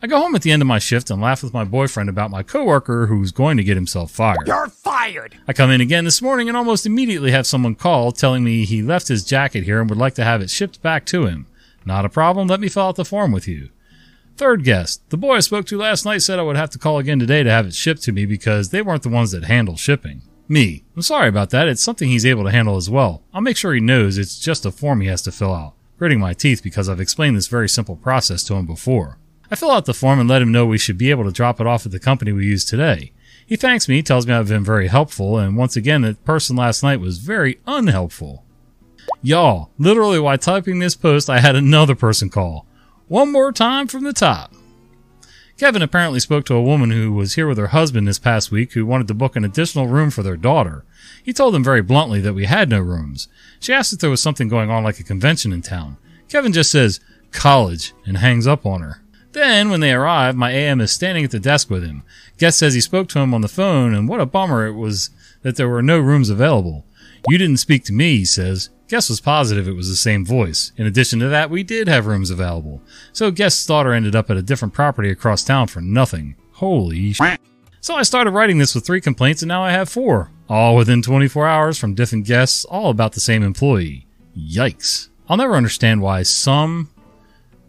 I 0.00 0.06
go 0.06 0.20
home 0.20 0.36
at 0.36 0.42
the 0.42 0.52
end 0.52 0.62
of 0.62 0.68
my 0.68 0.78
shift 0.78 1.10
and 1.10 1.20
laugh 1.20 1.42
with 1.42 1.52
my 1.52 1.64
boyfriend 1.64 2.08
about 2.08 2.30
my 2.30 2.44
coworker 2.44 3.08
who's 3.08 3.32
going 3.32 3.56
to 3.56 3.64
get 3.64 3.76
himself 3.76 4.12
fired. 4.12 4.46
You're 4.46 4.68
fired! 4.68 5.36
I 5.48 5.52
come 5.52 5.72
in 5.72 5.80
again 5.80 6.04
this 6.04 6.22
morning 6.22 6.46
and 6.46 6.56
almost 6.56 6.86
immediately 6.86 7.32
have 7.32 7.44
someone 7.44 7.74
call 7.74 8.12
telling 8.12 8.44
me 8.44 8.64
he 8.64 8.84
left 8.84 9.08
his 9.08 9.24
jacket 9.24 9.64
here 9.64 9.80
and 9.80 9.90
would 9.90 9.98
like 9.98 10.14
to 10.14 10.24
have 10.24 10.40
it 10.40 10.48
shipped 10.48 10.80
back 10.80 11.04
to 11.06 11.26
him. 11.26 11.48
Not 11.84 12.04
a 12.04 12.08
problem, 12.08 12.46
let 12.46 12.60
me 12.60 12.68
fill 12.68 12.84
out 12.84 12.94
the 12.94 13.04
form 13.04 13.32
with 13.32 13.48
you. 13.48 13.70
Third 14.36 14.62
guest. 14.62 15.02
The 15.10 15.16
boy 15.16 15.34
I 15.34 15.40
spoke 15.40 15.66
to 15.66 15.76
last 15.76 16.04
night 16.04 16.22
said 16.22 16.38
I 16.38 16.42
would 16.42 16.54
have 16.54 16.70
to 16.70 16.78
call 16.78 16.98
again 16.98 17.18
today 17.18 17.42
to 17.42 17.50
have 17.50 17.66
it 17.66 17.74
shipped 17.74 18.02
to 18.02 18.12
me 18.12 18.26
because 18.26 18.70
they 18.70 18.80
weren't 18.80 19.02
the 19.02 19.08
ones 19.08 19.32
that 19.32 19.46
handle 19.46 19.76
shipping. 19.76 20.22
Me. 20.50 20.82
I'm 20.96 21.02
sorry 21.02 21.28
about 21.28 21.50
that. 21.50 21.68
It's 21.68 21.80
something 21.80 22.08
he's 22.08 22.26
able 22.26 22.42
to 22.42 22.50
handle 22.50 22.76
as 22.76 22.90
well. 22.90 23.22
I'll 23.32 23.40
make 23.40 23.56
sure 23.56 23.72
he 23.72 23.78
knows 23.78 24.18
it's 24.18 24.40
just 24.40 24.66
a 24.66 24.72
form 24.72 25.00
he 25.00 25.06
has 25.06 25.22
to 25.22 25.30
fill 25.30 25.54
out. 25.54 25.74
Gritting 25.96 26.18
my 26.18 26.34
teeth 26.34 26.60
because 26.60 26.88
I've 26.88 27.00
explained 27.00 27.36
this 27.36 27.46
very 27.46 27.68
simple 27.68 27.94
process 27.94 28.42
to 28.44 28.54
him 28.54 28.66
before. 28.66 29.18
I 29.48 29.54
fill 29.54 29.70
out 29.70 29.84
the 29.84 29.94
form 29.94 30.18
and 30.18 30.28
let 30.28 30.42
him 30.42 30.50
know 30.50 30.66
we 30.66 30.76
should 30.76 30.98
be 30.98 31.10
able 31.10 31.22
to 31.22 31.30
drop 31.30 31.60
it 31.60 31.68
off 31.68 31.86
at 31.86 31.92
the 31.92 32.00
company 32.00 32.32
we 32.32 32.46
use 32.46 32.64
today. 32.64 33.12
He 33.46 33.54
thanks 33.54 33.88
me, 33.88 34.02
tells 34.02 34.26
me 34.26 34.34
I've 34.34 34.48
been 34.48 34.64
very 34.64 34.88
helpful, 34.88 35.38
and 35.38 35.56
once 35.56 35.76
again, 35.76 36.02
the 36.02 36.14
person 36.14 36.56
last 36.56 36.82
night 36.82 36.98
was 36.98 37.18
very 37.18 37.60
unhelpful. 37.68 38.44
Y'all, 39.22 39.70
literally 39.78 40.18
while 40.18 40.36
typing 40.36 40.80
this 40.80 40.96
post, 40.96 41.30
I 41.30 41.38
had 41.38 41.54
another 41.54 41.94
person 41.94 42.28
call. 42.28 42.66
One 43.06 43.30
more 43.30 43.52
time 43.52 43.86
from 43.86 44.02
the 44.02 44.12
top. 44.12 44.52
Kevin 45.60 45.82
apparently 45.82 46.20
spoke 46.20 46.46
to 46.46 46.54
a 46.54 46.62
woman 46.62 46.90
who 46.90 47.12
was 47.12 47.34
here 47.34 47.46
with 47.46 47.58
her 47.58 47.66
husband 47.66 48.08
this 48.08 48.18
past 48.18 48.50
week 48.50 48.72
who 48.72 48.86
wanted 48.86 49.06
to 49.06 49.12
book 49.12 49.36
an 49.36 49.44
additional 49.44 49.88
room 49.88 50.08
for 50.08 50.22
their 50.22 50.38
daughter. 50.38 50.86
He 51.22 51.34
told 51.34 51.52
them 51.52 51.62
very 51.62 51.82
bluntly 51.82 52.18
that 52.22 52.32
we 52.32 52.46
had 52.46 52.70
no 52.70 52.80
rooms. 52.80 53.28
She 53.60 53.74
asked 53.74 53.92
if 53.92 53.98
there 53.98 54.08
was 54.08 54.22
something 54.22 54.48
going 54.48 54.70
on 54.70 54.84
like 54.84 54.98
a 55.00 55.02
convention 55.02 55.52
in 55.52 55.60
town. 55.60 55.98
Kevin 56.30 56.54
just 56.54 56.70
says, 56.70 56.98
college, 57.30 57.92
and 58.06 58.16
hangs 58.16 58.46
up 58.46 58.64
on 58.64 58.80
her. 58.80 59.02
Then, 59.32 59.68
when 59.68 59.80
they 59.80 59.92
arrive, 59.92 60.34
my 60.34 60.50
AM 60.50 60.80
is 60.80 60.92
standing 60.92 61.26
at 61.26 61.30
the 61.30 61.38
desk 61.38 61.68
with 61.68 61.84
him. 61.84 62.04
Guest 62.38 62.58
says 62.58 62.72
he 62.72 62.80
spoke 62.80 63.10
to 63.10 63.18
him 63.18 63.34
on 63.34 63.42
the 63.42 63.46
phone, 63.46 63.92
and 63.92 64.08
what 64.08 64.18
a 64.18 64.24
bummer 64.24 64.66
it 64.66 64.72
was 64.72 65.10
that 65.42 65.56
there 65.56 65.68
were 65.68 65.82
no 65.82 65.98
rooms 65.98 66.30
available. 66.30 66.86
You 67.28 67.38
didn't 67.38 67.58
speak 67.58 67.84
to 67.84 67.92
me, 67.92 68.18
he 68.18 68.24
says. 68.24 68.70
Guest 68.88 69.08
was 69.08 69.20
positive 69.20 69.68
it 69.68 69.72
was 69.76 69.88
the 69.88 69.94
same 69.96 70.24
voice. 70.24 70.72
In 70.76 70.86
addition 70.86 71.20
to 71.20 71.28
that, 71.28 71.48
we 71.50 71.62
did 71.62 71.86
have 71.86 72.06
rooms 72.06 72.30
available. 72.30 72.82
So 73.12 73.30
Guest's 73.30 73.64
daughter 73.64 73.92
ended 73.92 74.16
up 74.16 74.30
at 74.30 74.36
a 74.36 74.42
different 74.42 74.74
property 74.74 75.10
across 75.10 75.44
town 75.44 75.68
for 75.68 75.80
nothing. 75.80 76.34
Holy 76.52 77.12
sh- 77.12 77.20
So 77.80 77.94
I 77.94 78.02
started 78.02 78.32
writing 78.32 78.58
this 78.58 78.74
with 78.74 78.84
three 78.84 79.00
complaints 79.00 79.42
and 79.42 79.48
now 79.48 79.62
I 79.62 79.70
have 79.70 79.88
four. 79.88 80.30
All 80.48 80.74
within 80.74 81.02
24 81.02 81.46
hours 81.46 81.78
from 81.78 81.94
different 81.94 82.26
guests, 82.26 82.64
all 82.64 82.90
about 82.90 83.12
the 83.12 83.20
same 83.20 83.42
employee. 83.44 84.06
Yikes. 84.36 85.08
I'll 85.28 85.36
never 85.36 85.54
understand 85.54 86.02
why 86.02 86.24
some 86.24 86.90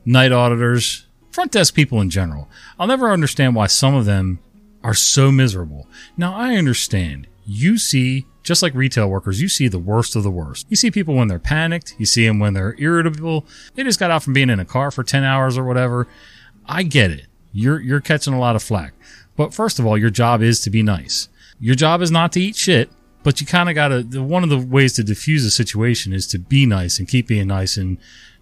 night 0.03 0.31
auditors, 0.31 1.05
front 1.29 1.51
desk 1.51 1.75
people 1.75 2.01
in 2.01 2.09
general, 2.09 2.49
I'll 2.79 2.87
never 2.87 3.11
understand 3.11 3.53
why 3.55 3.67
some 3.67 3.93
of 3.93 4.05
them 4.05 4.39
are 4.83 4.95
so 4.95 5.31
miserable. 5.31 5.87
Now 6.17 6.33
I 6.33 6.55
understand. 6.55 7.27
You 7.45 7.77
see 7.77 8.25
just 8.43 8.61
like 8.63 8.73
retail 8.73 9.09
workers, 9.09 9.41
you 9.41 9.47
see 9.47 9.67
the 9.67 9.79
worst 9.79 10.15
of 10.15 10.23
the 10.23 10.31
worst. 10.31 10.65
You 10.69 10.75
see 10.75 10.91
people 10.91 11.15
when 11.15 11.27
they're 11.27 11.39
panicked. 11.39 11.95
You 11.97 12.05
see 12.05 12.25
them 12.25 12.39
when 12.39 12.53
they're 12.53 12.75
irritable. 12.79 13.45
They 13.75 13.83
just 13.83 13.99
got 13.99 14.11
out 14.11 14.23
from 14.23 14.33
being 14.33 14.49
in 14.49 14.59
a 14.59 14.65
car 14.65 14.91
for 14.91 15.03
10 15.03 15.23
hours 15.23 15.57
or 15.57 15.63
whatever. 15.63 16.07
I 16.65 16.83
get 16.83 17.11
it. 17.11 17.27
You're, 17.53 17.79
you're 17.79 18.01
catching 18.01 18.33
a 18.33 18.39
lot 18.39 18.55
of 18.55 18.63
flack. 18.63 18.93
But 19.35 19.53
first 19.53 19.79
of 19.79 19.85
all, 19.85 19.97
your 19.97 20.09
job 20.09 20.41
is 20.41 20.59
to 20.61 20.69
be 20.69 20.83
nice. 20.83 21.29
Your 21.59 21.75
job 21.75 22.01
is 22.01 22.11
not 22.11 22.31
to 22.33 22.41
eat 22.41 22.55
shit, 22.55 22.89
but 23.23 23.39
you 23.39 23.47
kind 23.47 23.69
of 23.69 23.75
got 23.75 23.89
to, 23.89 24.23
one 24.23 24.43
of 24.43 24.49
the 24.49 24.57
ways 24.57 24.93
to 24.93 25.03
diffuse 25.03 25.45
a 25.45 25.51
situation 25.51 26.13
is 26.13 26.25
to 26.27 26.39
be 26.39 26.65
nice 26.65 26.97
and 26.97 27.07
keep 27.07 27.27
being 27.27 27.47
nice 27.47 27.77
and 27.77 27.97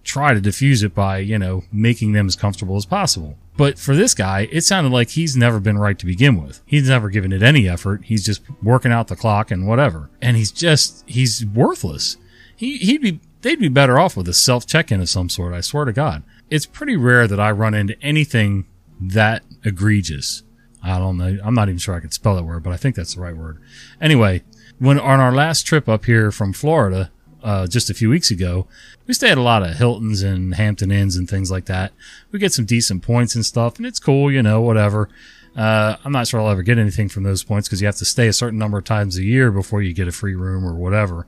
try 0.10 0.34
to 0.34 0.42
diffuse 0.42 0.82
it 0.82 0.96
by, 0.96 1.20
you 1.20 1.38
know, 1.38 1.64
making 1.72 2.14
them 2.14 2.26
as 2.26 2.36
comfortable 2.36 2.76
as 2.76 2.86
possible. 2.86 3.38
But 3.56 3.78
for 3.78 3.96
this 3.96 4.14
guy, 4.14 4.48
it 4.52 4.62
sounded 4.62 4.92
like 4.92 5.10
he's 5.10 5.36
never 5.36 5.60
been 5.60 5.78
right 5.78 6.00
to 6.00 6.06
begin 6.06 6.42
with. 6.42 6.62
He's 6.66 6.90
never 6.90 7.10
given 7.10 7.32
it 7.32 7.44
any 7.44 7.70
effort. 7.70 8.06
He's 8.06 8.26
just 8.26 8.42
working 8.64 8.92
out 8.92 9.08
the 9.08 9.16
clock 9.16 9.52
and 9.52 9.68
whatever. 9.68 10.10
And 10.22 10.36
he's 10.36 10.52
just, 10.52 11.04
he's 11.08 11.46
worthless. 11.46 12.18
He, 12.56 12.78
he'd 12.78 13.02
be, 13.02 13.20
they'd 13.42 13.60
be 13.60 13.70
better 13.70 14.00
off 14.00 14.18
with 14.18 14.28
a 14.28 14.34
self 14.34 14.66
check 14.66 14.92
in 14.92 15.02
of 15.02 15.10
some 15.10 15.30
sort. 15.30 15.54
I 15.54 15.62
swear 15.62 15.86
to 15.86 15.94
God. 15.94 16.24
It's 16.50 16.66
pretty 16.66 16.96
rare 16.96 17.28
that 17.28 17.40
I 17.40 17.52
run 17.52 17.74
into 17.76 18.02
anything 18.02 18.66
that 19.00 19.44
egregious. 19.64 20.42
I 20.82 20.98
don't 20.98 21.18
know. 21.18 21.38
I'm 21.44 21.54
not 21.54 21.68
even 21.68 21.78
sure 21.78 21.96
I 21.96 22.00
could 22.00 22.14
spell 22.14 22.36
that 22.36 22.44
word, 22.44 22.64
but 22.64 22.74
I 22.74 22.78
think 22.78 22.96
that's 22.96 23.16
the 23.16 23.22
right 23.22 23.36
word. 23.38 23.62
Anyway, 24.02 24.44
when 24.80 25.00
on 25.00 25.20
our 25.20 25.34
last 25.34 25.64
trip 25.64 25.88
up 25.88 26.06
here 26.06 26.32
from 26.32 26.54
Florida, 26.54 27.12
uh, 27.44 27.68
just 27.68 27.90
a 27.90 27.94
few 27.94 28.10
weeks 28.10 28.32
ago, 28.32 28.68
we 29.08 29.14
stay 29.14 29.30
at 29.30 29.38
a 29.38 29.42
lot 29.42 29.64
of 29.64 29.76
Hiltons 29.76 30.22
and 30.22 30.56
Hampton 30.56 30.92
Inns 30.92 31.16
and 31.16 31.30
things 31.30 31.50
like 31.50 31.66
that. 31.66 31.94
We 32.32 32.40
get 32.40 32.54
some 32.54 32.66
decent 32.66 33.04
points 33.04 33.36
and 33.36 33.46
stuff, 33.46 33.78
and 33.78 33.86
it's 33.86 34.00
cool, 34.00 34.32
you 34.32 34.44
know, 34.44 34.62
whatever. 34.62 35.10
Uh, 35.56 35.98
I'm 36.04 36.12
not 36.12 36.28
sure 36.28 36.40
I'll 36.40 36.50
ever 36.50 36.62
get 36.64 36.78
anything 36.78 37.10
from 37.10 37.24
those 37.24 37.44
points 37.44 37.68
because 37.68 37.82
you 37.82 37.88
have 37.88 37.98
to 37.98 38.06
stay 38.06 38.28
a 38.28 38.34
certain 38.34 38.60
number 38.60 38.78
of 38.78 38.84
times 38.84 39.18
a 39.18 39.24
year 39.24 39.52
before 39.52 39.82
you 39.82 39.94
get 39.94 40.08
a 40.08 40.12
free 40.12 40.36
room 40.36 40.66
or 40.66 40.74
whatever. 40.74 41.26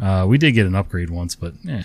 Uh, 0.00 0.24
we 0.28 0.38
did 0.38 0.52
get 0.52 0.66
an 0.66 0.74
upgrade 0.74 1.10
once, 1.10 1.34
but 1.34 1.54
eh. 1.68 1.84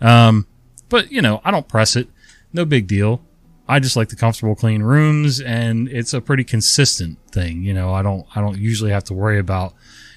Um, 0.00 0.46
but 0.88 1.10
you 1.10 1.22
know, 1.22 1.40
I 1.44 1.50
don't 1.50 1.68
press 1.68 1.96
it. 1.96 2.08
No 2.52 2.64
big 2.64 2.86
deal. 2.86 3.22
I 3.66 3.80
just 3.80 3.96
like 3.96 4.10
the 4.10 4.16
comfortable, 4.16 4.54
clean 4.54 4.82
rooms, 4.82 5.40
and 5.40 5.88
it's 5.88 6.12
a 6.12 6.20
pretty 6.20 6.44
consistent 6.44 7.18
thing. 7.32 7.62
You 7.62 7.72
know, 7.72 7.92
I 7.92 8.02
don't, 8.02 8.26
I 8.36 8.40
don't 8.40 8.58
usually 8.58 8.90
have 8.90 9.04
to 9.04 9.14
worry 9.14 9.38
about, 9.38 9.74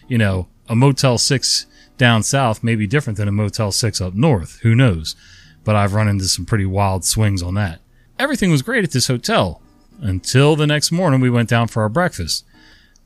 you 0.08 0.17
know, 0.17 0.47
a 0.67 0.75
Motel 0.75 1.17
Six 1.17 1.65
down 1.97 2.23
south 2.23 2.63
may 2.63 2.75
be 2.75 2.88
different 2.88 3.17
than 3.17 3.27
a 3.27 3.31
Motel 3.31 3.71
6 3.71 4.01
up 4.01 4.13
north. 4.13 4.60
Who 4.62 4.75
knows? 4.75 5.15
But 5.63 5.75
I've 5.75 5.93
run 5.93 6.07
into 6.07 6.25
some 6.25 6.45
pretty 6.45 6.65
wild 6.65 7.03
swings 7.03 7.41
on 7.41 7.55
that. 7.55 7.81
Everything 8.19 8.51
was 8.51 8.62
great 8.62 8.83
at 8.83 8.91
this 8.91 9.07
hotel 9.07 9.62
until 9.99 10.55
the 10.55 10.67
next 10.67 10.91
morning 10.91 11.19
we 11.19 11.29
went 11.29 11.49
down 11.49 11.67
for 11.67 11.81
our 11.81 11.89
breakfast. 11.89 12.45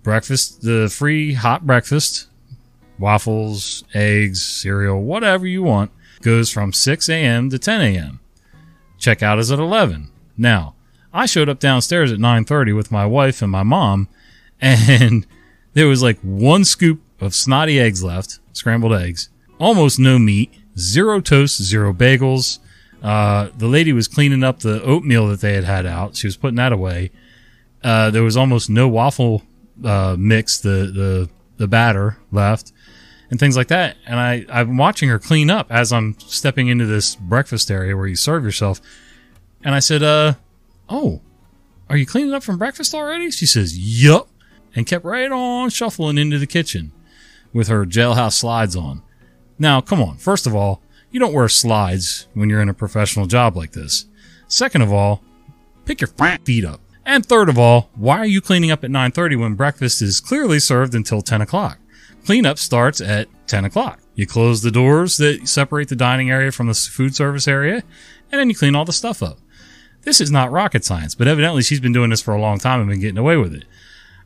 Breakfast, 0.04 0.62
the 0.62 0.90
free 0.90 1.34
hot 1.34 1.66
breakfast, 1.66 2.28
waffles, 2.98 3.84
eggs, 3.94 4.44
cereal, 4.44 5.02
whatever 5.02 5.46
you 5.48 5.64
want, 5.64 5.92
goes 6.22 6.50
from 6.50 6.74
6 6.74 7.10
a.m. 7.10 7.50
to 7.50 7.60
10 7.60 7.82
a.m. 7.82 8.20
Checkout 9.00 9.40
is 9.40 9.52
at 9.52 9.60
11. 9.60 10.12
Now, 10.38 10.76
I 11.14 11.26
showed 11.26 11.50
up 11.50 11.60
downstairs 11.60 12.12
at 12.12 12.20
9:30 12.20 12.76
with 12.76 12.92
my 12.92 13.06
wife 13.06 13.42
and 13.42 13.52
my 13.52 13.64
mom, 13.64 14.08
and 14.62 15.26
there 15.74 15.88
was 15.88 16.02
like 16.02 16.20
one 16.22 16.64
scoop 16.64 17.02
of 17.22 17.36
snotty 17.36 17.80
eggs 17.80 18.04
left, 18.04 18.40
scrambled 18.52 18.94
eggs, 18.94 19.30
almost 19.60 20.00
no 20.00 20.18
meat, 20.18 20.52
zero 20.78 21.22
toast, 21.22 21.62
zero 21.62 21.94
bagels. 21.94 22.60
Uh, 23.02 23.50
the 23.58 23.68
lady 23.68 23.94
was 23.94 24.08
cleaning 24.08 24.44
up 24.44 24.60
the 24.60 24.82
oatmeal 24.84 25.28
that 25.28 25.42
they 25.42 25.54
had 25.54 25.64
had 25.64 25.86
out. 25.86 26.16
She 26.16 26.28
was 26.28 26.36
putting 26.36 26.58
that 26.58 26.74
away. 26.74 27.12
Uh, 27.84 28.12
there 28.12 28.24
was 28.24 28.38
almost 28.38 28.70
no 28.70 28.88
waffle 28.88 29.44
uh, 29.84 30.16
mix, 30.18 30.60
the 30.60 30.92
the 30.94 31.30
the 31.58 31.68
batter 31.68 32.18
left, 32.32 32.72
and 33.30 33.40
things 33.40 33.56
like 33.56 33.68
that. 33.70 33.98
And 34.06 34.20
I 34.20 34.46
I'm 34.50 34.78
watching 34.78 35.10
her 35.10 35.20
clean 35.20 35.50
up 35.50 35.72
as 35.72 35.92
I'm 35.94 36.16
stepping 36.20 36.68
into 36.68 36.86
this 36.86 37.16
breakfast 37.16 37.72
area 37.72 37.96
where 37.96 38.08
you 38.08 38.16
serve 38.16 38.44
yourself. 38.44 38.82
And 39.64 39.74
I 39.74 39.80
said, 39.80 40.04
"Uh, 40.04 40.34
oh, 40.90 41.22
are 41.90 41.98
you 41.98 42.06
cleaning 42.06 42.34
up 42.34 42.44
from 42.44 42.58
breakfast 42.58 42.94
already?" 42.94 43.32
She 43.32 43.48
says, 43.48 43.78
"Yup," 43.78 44.30
and 44.76 44.86
kept 44.86 45.06
right 45.06 45.32
on 45.32 45.70
shuffling 45.72 46.20
into 46.20 46.38
the 46.38 46.48
kitchen 46.48 46.92
with 47.54 47.68
her 47.68 47.86
jailhouse 47.86 48.34
slides 48.34 48.76
on. 48.76 49.02
Now, 49.60 49.82
come 49.82 50.02
on. 50.02 50.18
First 50.18 50.48
of 50.48 50.56
all, 50.56 50.82
you 51.12 51.20
don't 51.20 51.34
wear 51.34 51.50
slides 51.50 52.28
when 52.34 52.50
you're 52.50 52.62
in 52.62 52.70
a 52.70 52.74
professional 52.74 53.26
job 53.26 53.56
like 53.56 53.74
this. 53.74 54.06
Second 54.48 54.82
of 54.82 54.92
all, 54.92 55.22
pick 55.86 56.02
your 56.02 56.08
feet 56.46 56.66
up. 56.66 56.82
And 57.06 57.26
third 57.26 57.50
of 57.50 57.58
all, 57.58 57.90
why 57.96 58.20
are 58.20 58.26
you 58.26 58.42
cleaning 58.42 58.72
up 58.72 58.84
at 58.84 58.92
9.30 58.92 59.40
when 59.40 59.56
breakfast 59.56 60.02
is 60.02 60.20
clearly 60.20 60.60
served 60.60 60.94
until 60.96 61.22
10 61.22 61.42
o'clock? 61.42 61.80
Cleanup 62.26 62.60
starts 62.60 63.02
at 63.02 63.28
10 63.48 63.66
o'clock. 63.66 64.00
You 64.16 64.28
close 64.28 64.62
the 64.62 64.72
doors 64.72 65.18
that 65.18 65.48
separate 65.48 65.90
the 65.90 65.96
dining 65.96 66.30
area 66.30 66.52
from 66.52 66.68
the 66.68 66.74
food 66.74 67.16
service 67.16 67.48
area, 67.48 67.84
and 68.32 68.40
then 68.40 68.50
you 68.50 68.56
clean 68.56 68.76
all 68.76 68.86
the 68.86 68.94
stuff 68.94 69.24
up. 69.24 69.40
This 70.04 70.22
is 70.22 70.32
not 70.32 70.52
rocket 70.52 70.84
science, 70.84 71.16
but 71.16 71.28
evidently 71.28 71.64
she's 71.64 71.80
been 71.80 71.94
doing 71.94 72.10
this 72.10 72.22
for 72.22 72.34
a 72.34 72.42
long 72.42 72.60
time 72.60 72.80
and 72.80 72.90
been 72.90 73.00
getting 73.00 73.18
away 73.18 73.38
with 73.38 73.54
it. 73.54 73.66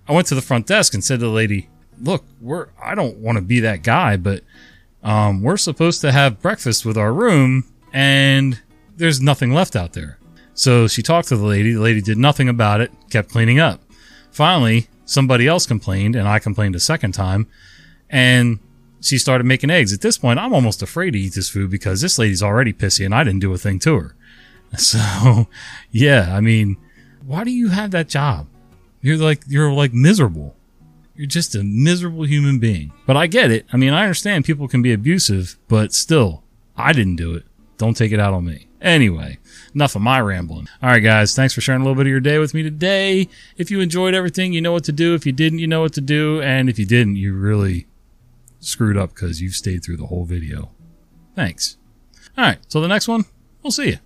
I 0.08 0.14
went 0.14 0.28
to 0.28 0.36
the 0.36 0.42
front 0.42 0.68
desk 0.68 0.94
and 0.94 1.04
said 1.04 1.20
to 1.20 1.26
the 1.26 1.32
lady, 1.32 1.70
look, 2.02 2.24
we're 2.42 2.68
I 2.82 2.96
don't 2.96 3.18
want 3.18 3.38
to 3.38 3.42
be 3.42 3.60
that 3.62 3.84
guy, 3.84 4.18
but 4.18 4.44
um, 5.04 5.42
we're 5.42 5.58
supposed 5.58 6.02
to 6.02 6.12
have 6.12 6.42
breakfast 6.42 6.86
with 6.86 6.98
our 6.98 7.14
room, 7.14 7.66
and 7.94 8.60
there's 8.96 9.22
nothing 9.22 9.54
left 9.54 9.76
out 9.76 9.94
there. 9.94 10.18
So 10.54 10.88
she 10.88 11.04
talked 11.04 11.28
to 11.30 11.38
the 11.38 11.46
lady. 11.46 11.74
The 11.74 11.82
lady 11.82 12.02
did 12.02 12.18
nothing 12.18 12.50
about 12.50 12.82
it, 12.82 12.92
kept 13.10 13.30
cleaning 13.30 13.60
up. 13.60 13.82
Finally, 14.32 14.88
somebody 15.06 15.48
else 15.48 15.66
complained, 15.66 16.16
and 16.16 16.28
I 16.28 16.40
complained 16.40 16.76
a 16.76 16.80
second 16.80 17.14
time, 17.14 17.48
and 18.10 18.60
she 19.02 19.18
started 19.18 19.46
making 19.46 19.70
eggs. 19.70 19.94
At 19.94 20.02
this 20.02 20.18
point, 20.18 20.40
I'm 20.40 20.54
almost 20.54 20.82
afraid 20.82 21.12
to 21.12 21.20
eat 21.20 21.34
this 21.36 21.50
food 21.50 21.70
because 21.70 22.02
this 22.02 22.18
lady's 22.18 22.42
already 22.42 22.74
pissy, 22.74 23.06
and 23.06 23.14
I 23.14 23.24
didn't 23.24 23.42
do 23.42 23.54
a 23.54 23.58
thing 23.58 23.80
to 23.80 23.96
her. 24.00 24.16
So, 24.78 25.48
yeah, 25.92 26.36
I 26.36 26.42
mean, 26.42 26.76
why 27.26 27.46
do 27.46 27.52
you 27.52 27.70
have 27.70 27.92
that 27.92 28.10
job? 28.10 28.48
You're 29.02 29.18
like 29.18 29.44
you're 29.48 29.72
like 29.72 29.94
miserable. 29.94 30.56
You're 31.16 31.28
just 31.28 31.56
a 31.56 31.64
miserable 31.64 32.26
human 32.26 32.60
being. 32.60 32.92
But 33.06 33.18
I 33.18 33.28
get 33.28 33.52
it. 33.52 33.66
I 33.72 33.78
mean, 33.78 33.94
I 33.94 34.04
understand 34.04 34.46
people 34.46 34.68
can 34.68 34.82
be 34.82 34.94
abusive, 34.94 35.58
but 35.68 35.94
still, 35.94 36.44
I 36.76 36.94
didn't 36.94 37.16
do 37.16 37.34
it. 37.34 37.46
Don't 37.78 37.96
take 37.96 38.12
it 38.12 38.20
out 38.20 38.34
on 38.34 38.46
me. 38.46 38.68
Anyway, 38.82 39.40
enough 39.74 39.96
of 39.96 40.02
my 40.02 40.20
rambling. 40.20 40.68
All 40.82 40.90
right, 40.90 41.00
guys, 41.00 41.36
thanks 41.36 41.54
for 41.54 41.62
sharing 41.62 41.82
a 41.82 41.84
little 41.84 41.96
bit 41.96 42.08
of 42.08 42.12
your 42.12 42.20
day 42.20 42.38
with 42.38 42.54
me 42.54 42.64
today. 42.64 43.28
If 43.58 43.72
you 43.72 43.80
enjoyed 43.80 44.14
everything, 44.14 44.54
you 44.54 44.62
know 44.62 44.74
what 44.74 44.84
to 44.86 44.92
do. 44.92 45.16
If 45.16 45.26
you 45.26 45.32
didn't, 45.32 45.60
you 45.60 45.68
know 45.68 45.82
what 45.82 45.94
to 45.94 46.02
do. 46.02 46.42
And 46.42 46.70
if 46.70 46.78
you 46.78 46.86
didn't, 46.86 47.16
you 47.16 47.34
really 47.34 47.88
screwed 48.60 48.98
up 48.98 49.10
because 49.10 49.42
you've 49.42 49.56
stayed 49.56 49.84
through 49.84 49.98
the 49.98 50.08
whole 50.08 50.26
video. 50.26 50.72
Thanks. 51.36 51.78
All 52.38 52.44
right, 52.44 52.60
so 52.68 52.82
the 52.82 52.88
next 52.88 53.08
one, 53.08 53.26
we'll 53.64 53.72
see 53.72 53.90
you. 53.90 53.98